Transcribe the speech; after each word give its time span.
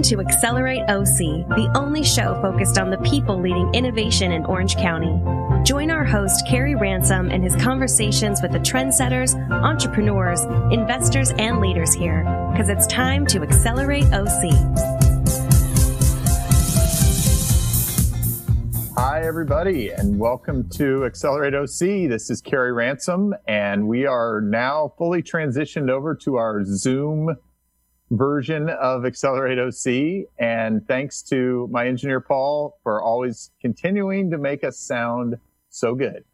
Welcome 0.00 0.18
to 0.18 0.32
Accelerate 0.32 0.82
OC, 0.88 1.46
the 1.58 1.70
only 1.76 2.02
show 2.02 2.40
focused 2.40 2.78
on 2.78 2.88
the 2.88 2.96
people 3.02 3.38
leading 3.38 3.70
innovation 3.74 4.32
in 4.32 4.46
Orange 4.46 4.74
County. 4.76 5.12
Join 5.62 5.90
our 5.90 6.06
host, 6.06 6.46
Kerry 6.48 6.74
Ransom, 6.74 7.30
and 7.30 7.44
his 7.44 7.54
conversations 7.56 8.40
with 8.40 8.52
the 8.52 8.60
trendsetters, 8.60 9.36
entrepreneurs, 9.50 10.40
investors, 10.72 11.32
and 11.32 11.60
leaders 11.60 11.92
here, 11.92 12.22
because 12.50 12.70
it's 12.70 12.86
time 12.86 13.26
to 13.26 13.42
accelerate 13.42 14.06
OC. 14.06 14.54
Hi, 18.96 19.20
everybody, 19.22 19.90
and 19.90 20.18
welcome 20.18 20.66
to 20.70 21.04
Accelerate 21.04 21.54
OC. 21.54 22.08
This 22.08 22.30
is 22.30 22.40
Kerry 22.40 22.72
Ransom, 22.72 23.34
and 23.46 23.86
we 23.86 24.06
are 24.06 24.40
now 24.40 24.94
fully 24.96 25.22
transitioned 25.22 25.90
over 25.90 26.14
to 26.14 26.36
our 26.36 26.64
Zoom 26.64 27.36
version 28.10 28.68
of 28.68 29.04
Accelerate 29.04 29.58
OC. 29.58 30.28
And 30.38 30.86
thanks 30.86 31.22
to 31.22 31.68
my 31.70 31.86
engineer, 31.86 32.20
Paul, 32.20 32.78
for 32.82 33.02
always 33.02 33.50
continuing 33.60 34.30
to 34.30 34.38
make 34.38 34.64
us 34.64 34.78
sound 34.78 35.36
so 35.70 35.94
good. 35.94 36.24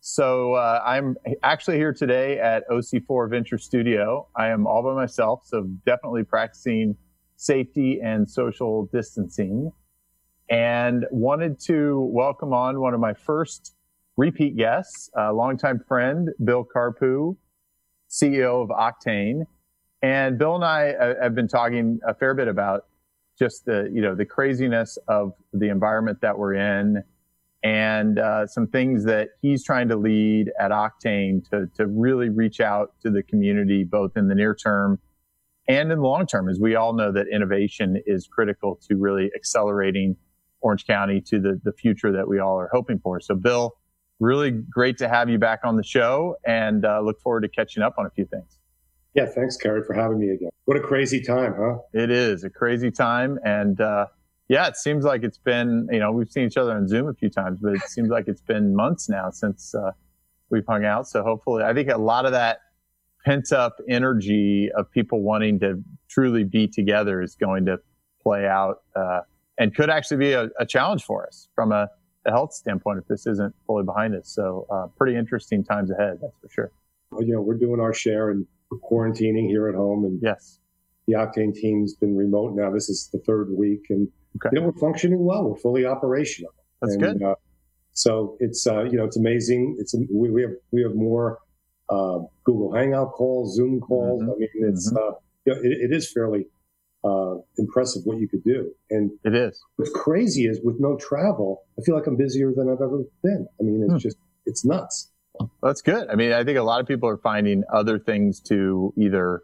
So 0.00 0.52
uh, 0.52 0.82
I'm 0.84 1.16
actually 1.42 1.78
here 1.78 1.94
today 1.94 2.38
at 2.38 2.68
OC4 2.68 3.30
Venture 3.30 3.56
Studio. 3.56 4.28
I 4.36 4.48
am 4.48 4.66
all 4.66 4.82
by 4.82 4.94
myself, 4.94 5.44
so 5.46 5.62
definitely 5.86 6.24
practicing 6.24 6.94
safety 7.36 8.00
and 8.02 8.28
social 8.28 8.86
distancing. 8.92 9.72
And 10.50 11.06
wanted 11.10 11.58
to 11.60 12.06
welcome 12.12 12.52
on 12.52 12.80
one 12.80 12.92
of 12.92 13.00
my 13.00 13.14
first 13.14 13.74
repeat 14.18 14.58
guests, 14.58 15.08
a 15.16 15.32
longtime 15.32 15.80
friend, 15.88 16.28
Bill 16.44 16.64
Carpou, 16.64 17.34
CEO 18.10 18.62
of 18.62 18.68
Octane. 18.68 19.46
And 20.04 20.36
Bill 20.36 20.54
and 20.54 20.64
I 20.64 20.90
uh, 20.90 21.14
have 21.22 21.34
been 21.34 21.48
talking 21.48 21.98
a 22.06 22.12
fair 22.12 22.34
bit 22.34 22.46
about 22.46 22.84
just 23.38 23.64
the, 23.64 23.90
you 23.90 24.02
know, 24.02 24.14
the 24.14 24.26
craziness 24.26 24.98
of 25.08 25.32
the 25.54 25.70
environment 25.70 26.18
that 26.20 26.38
we're 26.38 26.52
in 26.52 27.02
and 27.62 28.18
uh, 28.18 28.46
some 28.46 28.66
things 28.66 29.04
that 29.06 29.30
he's 29.40 29.64
trying 29.64 29.88
to 29.88 29.96
lead 29.96 30.52
at 30.60 30.72
Octane 30.72 31.48
to, 31.48 31.70
to 31.76 31.86
really 31.86 32.28
reach 32.28 32.60
out 32.60 32.92
to 33.00 33.10
the 33.10 33.22
community, 33.22 33.82
both 33.82 34.14
in 34.14 34.28
the 34.28 34.34
near 34.34 34.54
term 34.54 34.98
and 35.68 35.90
in 35.90 35.96
the 35.96 36.04
long 36.04 36.26
term, 36.26 36.50
as 36.50 36.60
we 36.60 36.74
all 36.74 36.92
know 36.92 37.10
that 37.10 37.24
innovation 37.32 37.96
is 38.04 38.26
critical 38.26 38.78
to 38.86 38.96
really 38.96 39.30
accelerating 39.34 40.16
Orange 40.60 40.86
County 40.86 41.22
to 41.22 41.40
the, 41.40 41.58
the 41.64 41.72
future 41.72 42.12
that 42.12 42.28
we 42.28 42.38
all 42.40 42.60
are 42.60 42.68
hoping 42.70 42.98
for. 42.98 43.20
So, 43.20 43.34
Bill, 43.34 43.74
really 44.20 44.50
great 44.50 44.98
to 44.98 45.08
have 45.08 45.30
you 45.30 45.38
back 45.38 45.60
on 45.64 45.78
the 45.78 45.82
show 45.82 46.36
and 46.46 46.84
uh, 46.84 47.00
look 47.00 47.22
forward 47.22 47.40
to 47.40 47.48
catching 47.48 47.82
up 47.82 47.94
on 47.96 48.04
a 48.04 48.10
few 48.10 48.26
things. 48.26 48.58
Yeah, 49.14 49.26
thanks, 49.26 49.56
Kerry, 49.56 49.82
for 49.84 49.94
having 49.94 50.18
me 50.18 50.30
again. 50.30 50.50
What 50.64 50.76
a 50.76 50.80
crazy 50.80 51.20
time, 51.20 51.54
huh? 51.56 51.78
It 51.92 52.10
is 52.10 52.42
a 52.42 52.50
crazy 52.50 52.90
time. 52.90 53.38
And 53.44 53.80
uh, 53.80 54.06
yeah, 54.48 54.66
it 54.66 54.76
seems 54.76 55.04
like 55.04 55.22
it's 55.22 55.38
been, 55.38 55.88
you 55.92 56.00
know, 56.00 56.10
we've 56.10 56.30
seen 56.30 56.46
each 56.46 56.56
other 56.56 56.72
on 56.72 56.88
Zoom 56.88 57.08
a 57.08 57.14
few 57.14 57.30
times, 57.30 57.60
but 57.62 57.74
it 57.74 57.82
seems 57.82 58.10
like 58.10 58.26
it's 58.26 58.40
been 58.40 58.74
months 58.74 59.08
now 59.08 59.30
since 59.30 59.74
uh, 59.74 59.92
we've 60.50 60.66
hung 60.66 60.84
out. 60.84 61.06
So 61.08 61.22
hopefully, 61.22 61.62
I 61.62 61.72
think 61.72 61.90
a 61.90 61.96
lot 61.96 62.26
of 62.26 62.32
that 62.32 62.58
pent 63.24 63.52
up 63.52 63.76
energy 63.88 64.70
of 64.76 64.90
people 64.90 65.22
wanting 65.22 65.60
to 65.60 65.82
truly 66.08 66.44
be 66.44 66.66
together 66.66 67.22
is 67.22 67.36
going 67.36 67.66
to 67.66 67.78
play 68.22 68.46
out 68.46 68.82
uh, 68.96 69.20
and 69.58 69.74
could 69.74 69.90
actually 69.90 70.18
be 70.18 70.32
a, 70.32 70.48
a 70.58 70.66
challenge 70.66 71.04
for 71.04 71.26
us 71.26 71.48
from 71.54 71.72
a, 71.72 71.88
a, 72.26 72.30
health 72.30 72.52
standpoint 72.52 72.98
if 72.98 73.06
this 73.06 73.26
isn't 73.26 73.54
fully 73.66 73.84
behind 73.84 74.14
us. 74.14 74.28
So 74.28 74.66
uh, 74.70 74.88
pretty 74.96 75.16
interesting 75.16 75.64
times 75.64 75.90
ahead, 75.90 76.18
that's 76.20 76.36
for 76.40 76.48
sure. 76.48 76.72
Well, 77.10 77.22
you 77.22 77.34
know, 77.34 77.40
we're 77.40 77.56
doing 77.56 77.80
our 77.80 77.94
share 77.94 78.30
and 78.30 78.46
quarantining 78.72 79.48
here 79.48 79.68
at 79.68 79.74
home. 79.74 80.04
And 80.04 80.20
yes, 80.22 80.58
the 81.06 81.14
Octane 81.14 81.54
team's 81.54 81.94
been 81.94 82.16
remote 82.16 82.54
now. 82.54 82.70
This 82.70 82.88
is 82.88 83.08
the 83.12 83.18
third 83.20 83.50
week, 83.50 83.86
and 83.90 84.08
okay. 84.36 84.50
you 84.52 84.60
know 84.60 84.66
we're 84.66 84.80
functioning 84.80 85.24
well. 85.24 85.44
We're 85.44 85.56
fully 85.56 85.86
operational. 85.86 86.52
That's 86.80 86.94
and, 86.94 87.02
good. 87.02 87.22
Uh, 87.22 87.34
so 87.92 88.36
it's 88.40 88.66
uh, 88.66 88.84
you 88.84 88.96
know 88.96 89.04
it's 89.04 89.16
amazing. 89.16 89.76
It's 89.78 89.94
we, 90.12 90.30
we 90.30 90.42
have 90.42 90.52
we 90.72 90.82
have 90.82 90.94
more 90.94 91.38
uh, 91.88 92.20
Google 92.44 92.74
Hangout 92.74 93.12
calls, 93.12 93.54
Zoom 93.54 93.80
calls. 93.80 94.22
Mm-hmm. 94.22 94.30
I 94.30 94.34
mean, 94.36 94.48
it's 94.72 94.92
mm-hmm. 94.92 94.96
Uh, 94.96 95.16
you 95.46 95.54
know, 95.54 95.60
it, 95.60 95.90
it 95.90 95.96
is 95.96 96.10
fairly 96.10 96.46
uh, 97.04 97.34
impressive 97.58 98.02
what 98.04 98.18
you 98.18 98.28
could 98.28 98.42
do. 98.44 98.72
And 98.90 99.10
it 99.24 99.34
is. 99.34 99.62
What's 99.76 99.92
crazy 99.92 100.46
is 100.46 100.60
with 100.64 100.76
no 100.80 100.96
travel, 100.96 101.62
I 101.78 101.82
feel 101.82 101.94
like 101.94 102.06
I'm 102.06 102.16
busier 102.16 102.52
than 102.54 102.68
I've 102.68 102.80
ever 102.80 103.02
been. 103.22 103.46
I 103.60 103.62
mean, 103.62 103.82
it's 103.82 103.92
hmm. 103.92 103.98
just 103.98 104.16
it's 104.46 104.64
nuts. 104.64 105.10
That's 105.62 105.82
good. 105.82 106.08
I 106.08 106.14
mean, 106.14 106.32
I 106.32 106.44
think 106.44 106.58
a 106.58 106.62
lot 106.62 106.80
of 106.80 106.86
people 106.86 107.08
are 107.08 107.16
finding 107.18 107.64
other 107.72 107.98
things 107.98 108.40
to 108.42 108.92
either 108.96 109.42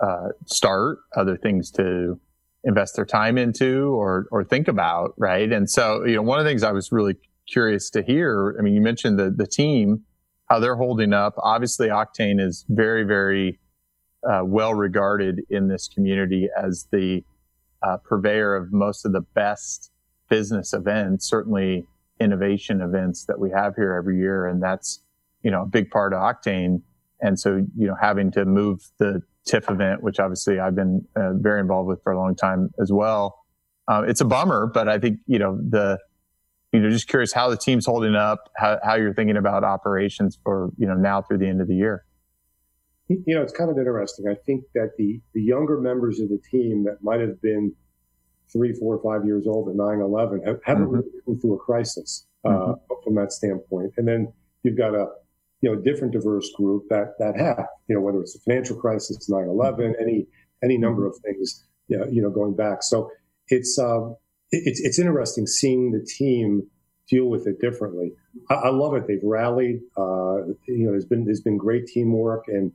uh, 0.00 0.28
start, 0.46 0.98
other 1.16 1.36
things 1.36 1.70
to 1.72 2.20
invest 2.64 2.96
their 2.96 3.04
time 3.04 3.38
into, 3.38 3.94
or 3.94 4.26
or 4.30 4.44
think 4.44 4.68
about, 4.68 5.14
right? 5.16 5.50
And 5.52 5.68
so, 5.68 6.04
you 6.04 6.16
know, 6.16 6.22
one 6.22 6.38
of 6.38 6.44
the 6.44 6.50
things 6.50 6.62
I 6.62 6.72
was 6.72 6.92
really 6.92 7.16
curious 7.48 7.90
to 7.90 8.02
hear. 8.02 8.56
I 8.58 8.62
mean, 8.62 8.74
you 8.74 8.80
mentioned 8.80 9.18
the 9.18 9.30
the 9.30 9.46
team, 9.46 10.04
how 10.48 10.58
they're 10.60 10.76
holding 10.76 11.12
up. 11.12 11.34
Obviously, 11.38 11.88
Octane 11.88 12.40
is 12.40 12.64
very, 12.68 13.04
very 13.04 13.58
uh, 14.28 14.42
well 14.44 14.74
regarded 14.74 15.40
in 15.48 15.68
this 15.68 15.88
community 15.88 16.48
as 16.56 16.86
the 16.92 17.24
uh, 17.82 17.96
purveyor 17.98 18.56
of 18.56 18.72
most 18.72 19.06
of 19.06 19.12
the 19.12 19.20
best 19.20 19.90
business 20.28 20.72
events, 20.72 21.28
certainly 21.28 21.86
innovation 22.20 22.80
events 22.80 23.24
that 23.24 23.38
we 23.38 23.50
have 23.50 23.74
here 23.76 23.94
every 23.94 24.18
year, 24.18 24.46
and 24.46 24.62
that's 24.62 25.02
you 25.42 25.50
know, 25.50 25.62
a 25.62 25.66
big 25.66 25.90
part 25.90 26.12
of 26.12 26.20
Octane. 26.20 26.82
And 27.20 27.38
so, 27.38 27.56
you 27.76 27.86
know, 27.86 27.96
having 28.00 28.30
to 28.32 28.44
move 28.44 28.82
the 28.98 29.22
TIFF 29.46 29.70
event, 29.70 30.02
which 30.02 30.18
obviously 30.18 30.58
I've 30.58 30.74
been 30.74 31.06
uh, 31.16 31.32
very 31.34 31.60
involved 31.60 31.88
with 31.88 32.02
for 32.02 32.12
a 32.12 32.18
long 32.18 32.34
time 32.34 32.70
as 32.80 32.92
well. 32.92 33.44
Uh, 33.88 34.04
it's 34.06 34.20
a 34.20 34.24
bummer, 34.24 34.66
but 34.66 34.88
I 34.88 34.98
think, 34.98 35.20
you 35.26 35.38
know, 35.38 35.56
the, 35.56 35.98
you 36.72 36.80
know, 36.80 36.88
just 36.90 37.08
curious 37.08 37.32
how 37.32 37.50
the 37.50 37.56
team's 37.56 37.86
holding 37.86 38.14
up, 38.14 38.50
how, 38.56 38.78
how 38.84 38.94
you're 38.94 39.14
thinking 39.14 39.36
about 39.36 39.64
operations 39.64 40.38
for, 40.44 40.70
you 40.78 40.86
know, 40.86 40.94
now 40.94 41.20
through 41.22 41.38
the 41.38 41.48
end 41.48 41.60
of 41.60 41.68
the 41.68 41.74
year. 41.74 42.04
You 43.08 43.34
know, 43.34 43.42
it's 43.42 43.52
kind 43.52 43.68
of 43.68 43.76
interesting. 43.76 44.28
I 44.28 44.34
think 44.46 44.64
that 44.74 44.92
the, 44.96 45.20
the 45.34 45.42
younger 45.42 45.80
members 45.80 46.20
of 46.20 46.28
the 46.28 46.38
team 46.38 46.84
that 46.84 47.02
might 47.02 47.18
have 47.18 47.42
been 47.42 47.74
three, 48.52 48.72
four, 48.72 49.00
five 49.02 49.24
years 49.26 49.46
old 49.48 49.68
at 49.68 49.74
9 49.74 50.00
11 50.00 50.42
have, 50.44 50.60
not 50.66 50.76
mm-hmm. 50.76 50.84
really 50.84 51.08
come 51.24 51.40
through 51.40 51.54
a 51.54 51.58
crisis 51.58 52.26
uh, 52.44 52.48
mm-hmm. 52.50 52.94
from 53.02 53.14
that 53.16 53.32
standpoint. 53.32 53.92
And 53.96 54.06
then 54.06 54.32
you've 54.62 54.76
got 54.76 54.94
a, 54.94 55.08
you 55.60 55.70
know, 55.70 55.78
a 55.78 55.82
different 55.82 56.12
diverse 56.12 56.50
group 56.56 56.84
that, 56.88 57.14
that 57.18 57.38
have, 57.38 57.66
you 57.88 57.94
know, 57.94 58.00
whether 58.00 58.20
it's 58.20 58.32
the 58.32 58.40
financial 58.40 58.76
crisis, 58.76 59.28
9-11, 59.30 59.94
any, 60.00 60.26
any 60.62 60.78
number 60.78 61.06
of 61.06 61.16
things, 61.24 61.64
you 61.88 61.98
know, 61.98 62.06
you 62.10 62.22
know 62.22 62.30
going 62.30 62.54
back. 62.54 62.82
So 62.82 63.10
it's, 63.48 63.78
um, 63.78 64.16
it's, 64.50 64.80
it's 64.80 64.98
interesting 64.98 65.46
seeing 65.46 65.92
the 65.92 66.04
team 66.04 66.66
deal 67.08 67.26
with 67.26 67.46
it 67.46 67.60
differently. 67.60 68.12
I, 68.48 68.54
I 68.54 68.68
love 68.70 68.94
it. 68.94 69.06
They've 69.06 69.20
rallied, 69.22 69.80
uh, 69.98 70.46
you 70.66 70.86
know, 70.86 70.92
there's 70.92 71.04
been, 71.04 71.24
there's 71.24 71.42
been 71.42 71.58
great 71.58 71.86
teamwork 71.86 72.44
and, 72.48 72.72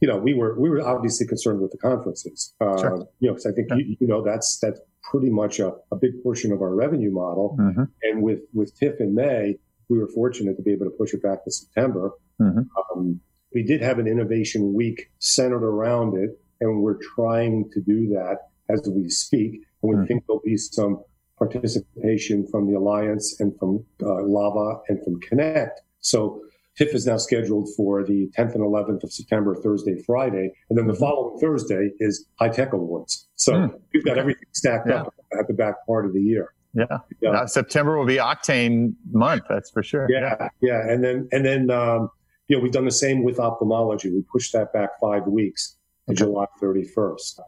you 0.00 0.08
know, 0.08 0.18
we 0.18 0.34
were, 0.34 0.58
we 0.58 0.68
were 0.68 0.80
obviously 0.80 1.26
concerned 1.26 1.60
with 1.60 1.70
the 1.70 1.78
conferences, 1.78 2.54
uh, 2.60 2.76
sure. 2.78 3.06
you 3.20 3.28
know, 3.28 3.34
cause 3.34 3.46
I 3.46 3.52
think, 3.52 3.68
yeah. 3.70 3.76
you, 3.76 3.96
you, 4.00 4.06
know, 4.06 4.22
that's, 4.22 4.58
that's 4.60 4.80
pretty 5.10 5.30
much 5.30 5.60
a, 5.60 5.72
a 5.90 5.96
big 5.96 6.22
portion 6.22 6.52
of 6.52 6.60
our 6.60 6.74
revenue 6.74 7.12
model. 7.12 7.56
Mm-hmm. 7.60 7.84
And 8.02 8.22
with, 8.22 8.40
with 8.52 8.76
TIFF 8.78 9.00
in 9.00 9.14
May, 9.14 9.58
we 9.92 9.98
were 9.98 10.08
fortunate 10.08 10.56
to 10.56 10.62
be 10.62 10.72
able 10.72 10.86
to 10.86 10.90
push 10.90 11.12
it 11.12 11.22
back 11.22 11.44
to 11.44 11.50
September. 11.50 12.10
Mm-hmm. 12.40 12.60
Um, 12.98 13.20
we 13.54 13.62
did 13.62 13.82
have 13.82 13.98
an 13.98 14.06
innovation 14.06 14.72
week 14.72 15.10
centered 15.18 15.62
around 15.62 16.16
it, 16.16 16.30
and 16.60 16.82
we're 16.82 16.98
trying 17.14 17.68
to 17.72 17.80
do 17.80 18.08
that 18.08 18.38
as 18.70 18.88
we 18.88 19.10
speak. 19.10 19.60
And 19.82 19.90
we 19.90 19.96
mm-hmm. 19.96 20.06
think 20.06 20.24
there'll 20.26 20.40
be 20.42 20.56
some 20.56 21.02
participation 21.38 22.46
from 22.46 22.70
the 22.70 22.78
Alliance 22.78 23.38
and 23.40 23.56
from 23.58 23.84
uh, 24.02 24.22
Lava 24.22 24.80
and 24.88 25.02
from 25.04 25.20
Connect. 25.20 25.82
So 26.00 26.40
TIFF 26.78 26.94
is 26.94 27.06
now 27.06 27.18
scheduled 27.18 27.68
for 27.76 28.02
the 28.02 28.30
10th 28.38 28.54
and 28.54 28.64
11th 28.64 29.04
of 29.04 29.12
September, 29.12 29.54
Thursday, 29.54 30.02
Friday. 30.06 30.52
And 30.70 30.78
then 30.78 30.86
the 30.86 30.94
mm-hmm. 30.94 31.00
following 31.00 31.38
Thursday 31.38 31.90
is 31.98 32.26
High 32.38 32.48
Tech 32.48 32.72
Awards. 32.72 33.28
So 33.34 33.52
mm. 33.52 33.80
we've 33.92 34.04
got 34.04 34.16
everything 34.16 34.46
stacked 34.52 34.88
yeah. 34.88 35.02
up 35.02 35.14
at 35.38 35.48
the 35.48 35.54
back 35.54 35.86
part 35.86 36.06
of 36.06 36.14
the 36.14 36.22
year. 36.22 36.54
Yeah. 36.74 36.98
yeah. 37.20 37.30
Uh, 37.30 37.46
September 37.46 37.98
will 37.98 38.06
be 38.06 38.16
Octane 38.16 38.94
month. 39.10 39.44
That's 39.48 39.70
for 39.70 39.82
sure. 39.82 40.06
Yeah. 40.10 40.48
Yeah. 40.60 40.88
And 40.88 41.04
then, 41.04 41.28
and 41.32 41.44
then, 41.44 41.70
um, 41.70 42.10
you 42.48 42.56
know, 42.56 42.62
we've 42.62 42.72
done 42.72 42.84
the 42.84 42.90
same 42.90 43.22
with 43.22 43.38
ophthalmology. 43.38 44.10
We 44.10 44.22
pushed 44.32 44.52
that 44.52 44.72
back 44.72 44.90
five 45.00 45.26
weeks 45.26 45.76
to 46.06 46.12
okay. 46.12 46.18
July 46.18 46.46
31st. 46.62 47.40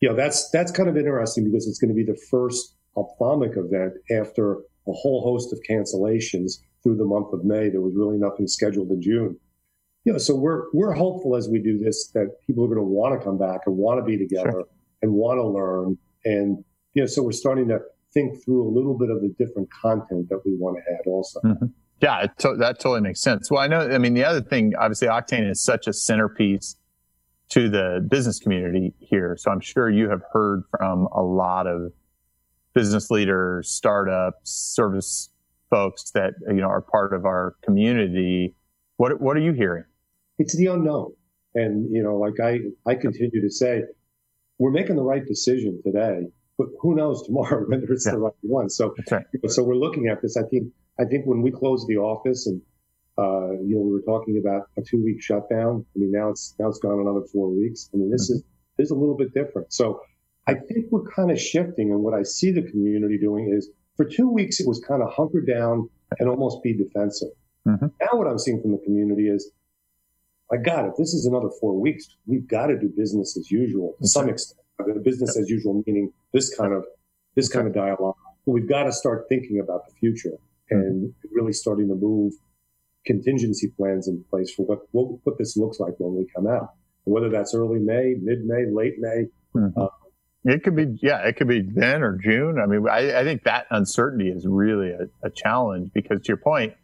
You 0.00 0.08
know, 0.10 0.16
that's, 0.16 0.50
that's 0.50 0.72
kind 0.72 0.88
of 0.88 0.96
interesting 0.96 1.44
because 1.44 1.66
it's 1.66 1.78
going 1.78 1.88
to 1.88 1.94
be 1.94 2.04
the 2.04 2.18
first 2.30 2.76
ophthalmic 2.96 3.52
event 3.56 3.94
after 4.10 4.56
a 4.86 4.92
whole 4.92 5.22
host 5.22 5.52
of 5.52 5.60
cancellations 5.68 6.58
through 6.82 6.96
the 6.96 7.04
month 7.04 7.32
of 7.32 7.44
May. 7.44 7.68
There 7.68 7.80
was 7.80 7.94
really 7.94 8.18
nothing 8.18 8.46
scheduled 8.46 8.90
in 8.90 9.00
June. 9.00 9.38
You 10.04 10.12
know, 10.12 10.18
so 10.18 10.34
we're, 10.34 10.64
we're 10.72 10.92
hopeful 10.92 11.36
as 11.36 11.48
we 11.48 11.58
do 11.58 11.78
this 11.78 12.10
that 12.12 12.28
people 12.46 12.64
are 12.64 12.68
going 12.68 12.78
to 12.78 12.84
want 12.84 13.18
to 13.18 13.24
come 13.24 13.38
back 13.38 13.60
and 13.66 13.76
want 13.76 13.98
to 13.98 14.04
be 14.04 14.18
together 14.18 14.50
sure. 14.50 14.64
and 15.00 15.12
want 15.12 15.38
to 15.38 15.46
learn. 15.46 15.96
And, 16.26 16.62
you 16.92 17.02
know, 17.02 17.06
so 17.06 17.22
we're 17.22 17.32
starting 17.32 17.68
to 17.68 17.80
think 18.14 18.42
through 18.42 18.66
a 18.66 18.72
little 18.72 18.96
bit 18.96 19.10
of 19.10 19.20
the 19.20 19.34
different 19.38 19.68
content 19.70 20.28
that 20.30 20.40
we 20.46 20.56
want 20.56 20.76
to 20.76 20.92
add 20.94 21.06
also. 21.06 21.40
Mm-hmm. 21.40 21.66
Yeah, 22.00 22.26
to- 22.38 22.56
that 22.56 22.80
totally 22.80 23.00
makes 23.00 23.20
sense. 23.20 23.50
Well, 23.50 23.60
I 23.60 23.66
know, 23.66 23.80
I 23.80 23.98
mean, 23.98 24.14
the 24.14 24.24
other 24.24 24.40
thing, 24.40 24.72
obviously, 24.78 25.08
Octane 25.08 25.50
is 25.50 25.60
such 25.60 25.86
a 25.86 25.92
centerpiece 25.92 26.76
to 27.50 27.68
the 27.68 28.06
business 28.08 28.38
community 28.38 28.94
here. 28.98 29.36
So 29.38 29.50
I'm 29.50 29.60
sure 29.60 29.90
you 29.90 30.08
have 30.08 30.22
heard 30.32 30.62
from 30.70 31.08
a 31.14 31.22
lot 31.22 31.66
of 31.66 31.92
business 32.74 33.10
leaders, 33.10 33.68
startups, 33.68 34.50
service 34.50 35.30
folks 35.70 36.10
that 36.10 36.34
you 36.48 36.54
know 36.54 36.68
are 36.68 36.80
part 36.80 37.12
of 37.12 37.24
our 37.24 37.56
community. 37.62 38.54
What 38.96 39.20
what 39.20 39.36
are 39.36 39.40
you 39.40 39.52
hearing? 39.52 39.84
It's 40.38 40.56
the 40.56 40.66
unknown, 40.66 41.12
and 41.54 41.92
you 41.94 42.02
know, 42.02 42.16
like 42.16 42.40
I 42.42 42.60
I 42.86 42.94
continue 42.94 43.40
to 43.40 43.50
say, 43.50 43.82
we're 44.58 44.72
making 44.72 44.96
the 44.96 45.02
right 45.02 45.24
decision 45.24 45.80
today, 45.84 46.22
but 46.58 46.68
who 46.80 46.94
knows 46.94 47.26
tomorrow 47.26 47.64
whether 47.68 47.92
it's 47.92 48.06
yeah. 48.06 48.12
the 48.12 48.18
right 48.18 48.32
one. 48.42 48.70
So 48.70 48.94
right. 49.10 49.24
so 49.48 49.62
we're 49.62 49.74
looking 49.74 50.08
at 50.08 50.22
this. 50.22 50.36
I 50.36 50.42
think 50.42 50.72
I 50.98 51.04
think 51.04 51.26
when 51.26 51.42
we 51.42 51.50
closed 51.50 51.86
the 51.88 51.96
office 51.96 52.46
and 52.46 52.60
uh, 53.16 53.52
you 53.62 53.76
know, 53.76 53.80
we 53.80 53.92
were 53.92 54.02
talking 54.02 54.42
about 54.44 54.68
a 54.76 54.82
two 54.82 55.02
week 55.02 55.22
shutdown. 55.22 55.86
I 55.94 55.98
mean, 55.98 56.10
now 56.10 56.30
it's 56.30 56.54
now 56.58 56.68
it's 56.68 56.78
gone 56.78 56.98
another 57.00 57.24
four 57.32 57.48
weeks. 57.48 57.88
I 57.94 57.96
mean, 57.96 58.10
this 58.10 58.30
mm-hmm. 58.30 58.38
is 58.38 58.44
this 58.76 58.86
is 58.86 58.90
a 58.90 58.96
little 58.96 59.16
bit 59.16 59.32
different. 59.32 59.72
So 59.72 60.00
I 60.46 60.54
think 60.54 60.86
we're 60.90 61.08
kind 61.10 61.30
of 61.30 61.40
shifting, 61.40 61.90
and 61.90 62.00
what 62.00 62.14
I 62.14 62.22
see 62.22 62.50
the 62.50 62.62
community 62.62 63.18
doing 63.18 63.52
is 63.56 63.70
for 63.96 64.04
two 64.04 64.28
weeks 64.28 64.60
it 64.60 64.66
was 64.66 64.80
kind 64.80 65.02
of 65.02 65.12
hunker 65.12 65.40
down 65.40 65.88
and 66.18 66.28
almost 66.28 66.62
be 66.62 66.76
defensive. 66.76 67.30
Mm-hmm. 67.66 67.86
Now 68.00 68.18
what 68.18 68.26
I'm 68.26 68.38
seeing 68.38 68.60
from 68.60 68.72
the 68.72 68.78
community 68.78 69.28
is, 69.28 69.50
my 70.50 70.58
God, 70.58 70.86
if 70.86 70.96
this 70.96 71.14
is 71.14 71.26
another 71.26 71.48
four 71.60 71.80
weeks, 71.80 72.08
we've 72.26 72.46
got 72.46 72.66
to 72.66 72.78
do 72.78 72.92
business 72.94 73.36
as 73.38 73.50
usual 73.50 73.94
to 74.00 74.08
some 74.08 74.28
extent. 74.28 74.60
The 74.78 75.00
business 75.00 75.36
as 75.36 75.48
usual 75.48 75.82
meaning 75.86 76.12
this 76.32 76.54
kind 76.54 76.72
of 76.72 76.84
this 77.36 77.48
kind 77.48 77.66
of 77.66 77.74
dialogue. 77.74 78.16
But 78.44 78.52
we've 78.52 78.68
got 78.68 78.84
to 78.84 78.92
start 78.92 79.26
thinking 79.28 79.60
about 79.60 79.86
the 79.86 79.94
future 79.94 80.36
and 80.70 81.12
really 81.32 81.52
starting 81.52 81.88
to 81.88 81.94
move 81.94 82.32
contingency 83.06 83.68
plans 83.76 84.08
in 84.08 84.24
place 84.30 84.52
for 84.52 84.64
what, 84.66 84.80
what, 84.92 85.18
what 85.24 85.38
this 85.38 85.56
looks 85.56 85.78
like 85.78 85.94
when 85.98 86.16
we 86.16 86.26
come 86.34 86.46
out. 86.46 86.74
Whether 87.04 87.28
that's 87.28 87.54
early 87.54 87.78
May, 87.78 88.14
mid 88.20 88.46
May, 88.46 88.64
late 88.66 88.94
May, 88.98 89.26
mm-hmm. 89.54 89.78
uh, 89.78 89.88
it 90.44 90.62
could 90.62 90.76
be, 90.76 90.98
yeah, 91.02 91.18
it 91.18 91.36
could 91.36 91.48
be 91.48 91.62
then 91.62 92.02
or 92.02 92.16
June. 92.16 92.58
I 92.58 92.66
mean, 92.66 92.86
I, 92.88 93.20
I 93.20 93.24
think 93.24 93.44
that 93.44 93.66
uncertainty 93.70 94.28
is 94.28 94.46
really 94.46 94.90
a, 94.90 95.08
a, 95.22 95.30
challenge 95.30 95.90
because 95.94 96.20
to 96.22 96.28
your 96.28 96.36
point, 96.36 96.74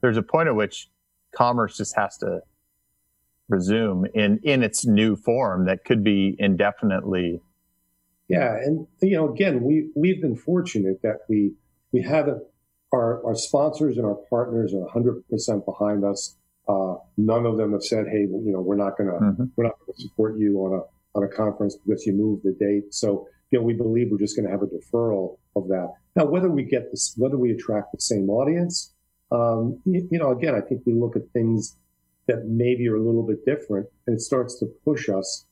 there's 0.00 0.16
a 0.16 0.22
point 0.22 0.48
at 0.48 0.54
which 0.54 0.88
commerce 1.34 1.76
just 1.76 1.96
has 1.96 2.16
to 2.18 2.40
resume 3.48 4.06
in, 4.14 4.40
in 4.42 4.62
its 4.62 4.86
new 4.86 5.16
form 5.16 5.66
that 5.66 5.84
could 5.84 6.04
be 6.04 6.36
indefinitely. 6.38 7.40
Yeah. 8.28 8.54
And, 8.56 8.86
you 9.00 9.16
know, 9.16 9.32
again, 9.32 9.62
we, 9.62 9.88
we've 9.96 10.20
been 10.20 10.36
fortunate 10.36 11.00
that 11.02 11.20
we, 11.28 11.52
we 11.92 12.02
haven't, 12.02 12.42
our, 12.92 13.24
our 13.24 13.34
sponsors 13.34 13.96
and 13.96 14.06
our 14.06 14.18
partners 14.30 14.74
are 14.74 14.86
100% 14.94 15.64
behind 15.64 16.04
us. 16.04 16.36
Uh, 16.68 16.96
none 17.16 17.46
of 17.46 17.56
them 17.56 17.72
have 17.72 17.82
said, 17.82 18.04
Hey, 18.10 18.20
you 18.20 18.52
know, 18.52 18.60
we're 18.60 18.76
not 18.76 18.98
going 18.98 19.08
to, 19.08 19.16
mm-hmm. 19.16 19.44
we're 19.56 19.64
not 19.64 19.78
going 19.78 19.94
to 19.96 20.02
support 20.02 20.38
you 20.38 20.58
on 20.58 20.80
a, 20.80 21.18
on 21.18 21.24
a 21.24 21.28
conference 21.28 21.76
because 21.76 22.04
you 22.06 22.12
moved 22.12 22.44
the 22.44 22.52
date. 22.52 22.92
So, 22.92 23.26
you 23.50 23.58
know, 23.58 23.64
we 23.64 23.72
believe 23.72 24.08
we're 24.10 24.18
just 24.18 24.36
going 24.36 24.44
to 24.44 24.52
have 24.52 24.62
a 24.62 24.66
deferral 24.66 25.38
of 25.56 25.68
that. 25.68 25.92
Now, 26.14 26.26
whether 26.26 26.50
we 26.50 26.64
get 26.64 26.90
this, 26.90 27.14
whether 27.16 27.38
we 27.38 27.50
attract 27.52 27.92
the 27.92 28.00
same 28.00 28.28
audience, 28.28 28.92
um, 29.30 29.80
you, 29.84 30.06
you, 30.10 30.18
know, 30.18 30.32
again, 30.32 30.54
I 30.54 30.60
think 30.60 30.82
we 30.84 30.94
look 30.94 31.16
at 31.16 31.22
things 31.32 31.76
that 32.28 32.44
maybe 32.46 32.88
are 32.88 32.96
a 32.96 33.02
little 33.02 33.26
bit 33.26 33.44
different 33.44 33.86
and 34.06 34.16
it 34.16 34.20
starts 34.20 34.58
to 34.60 34.66
push 34.84 35.08
us 35.08 35.46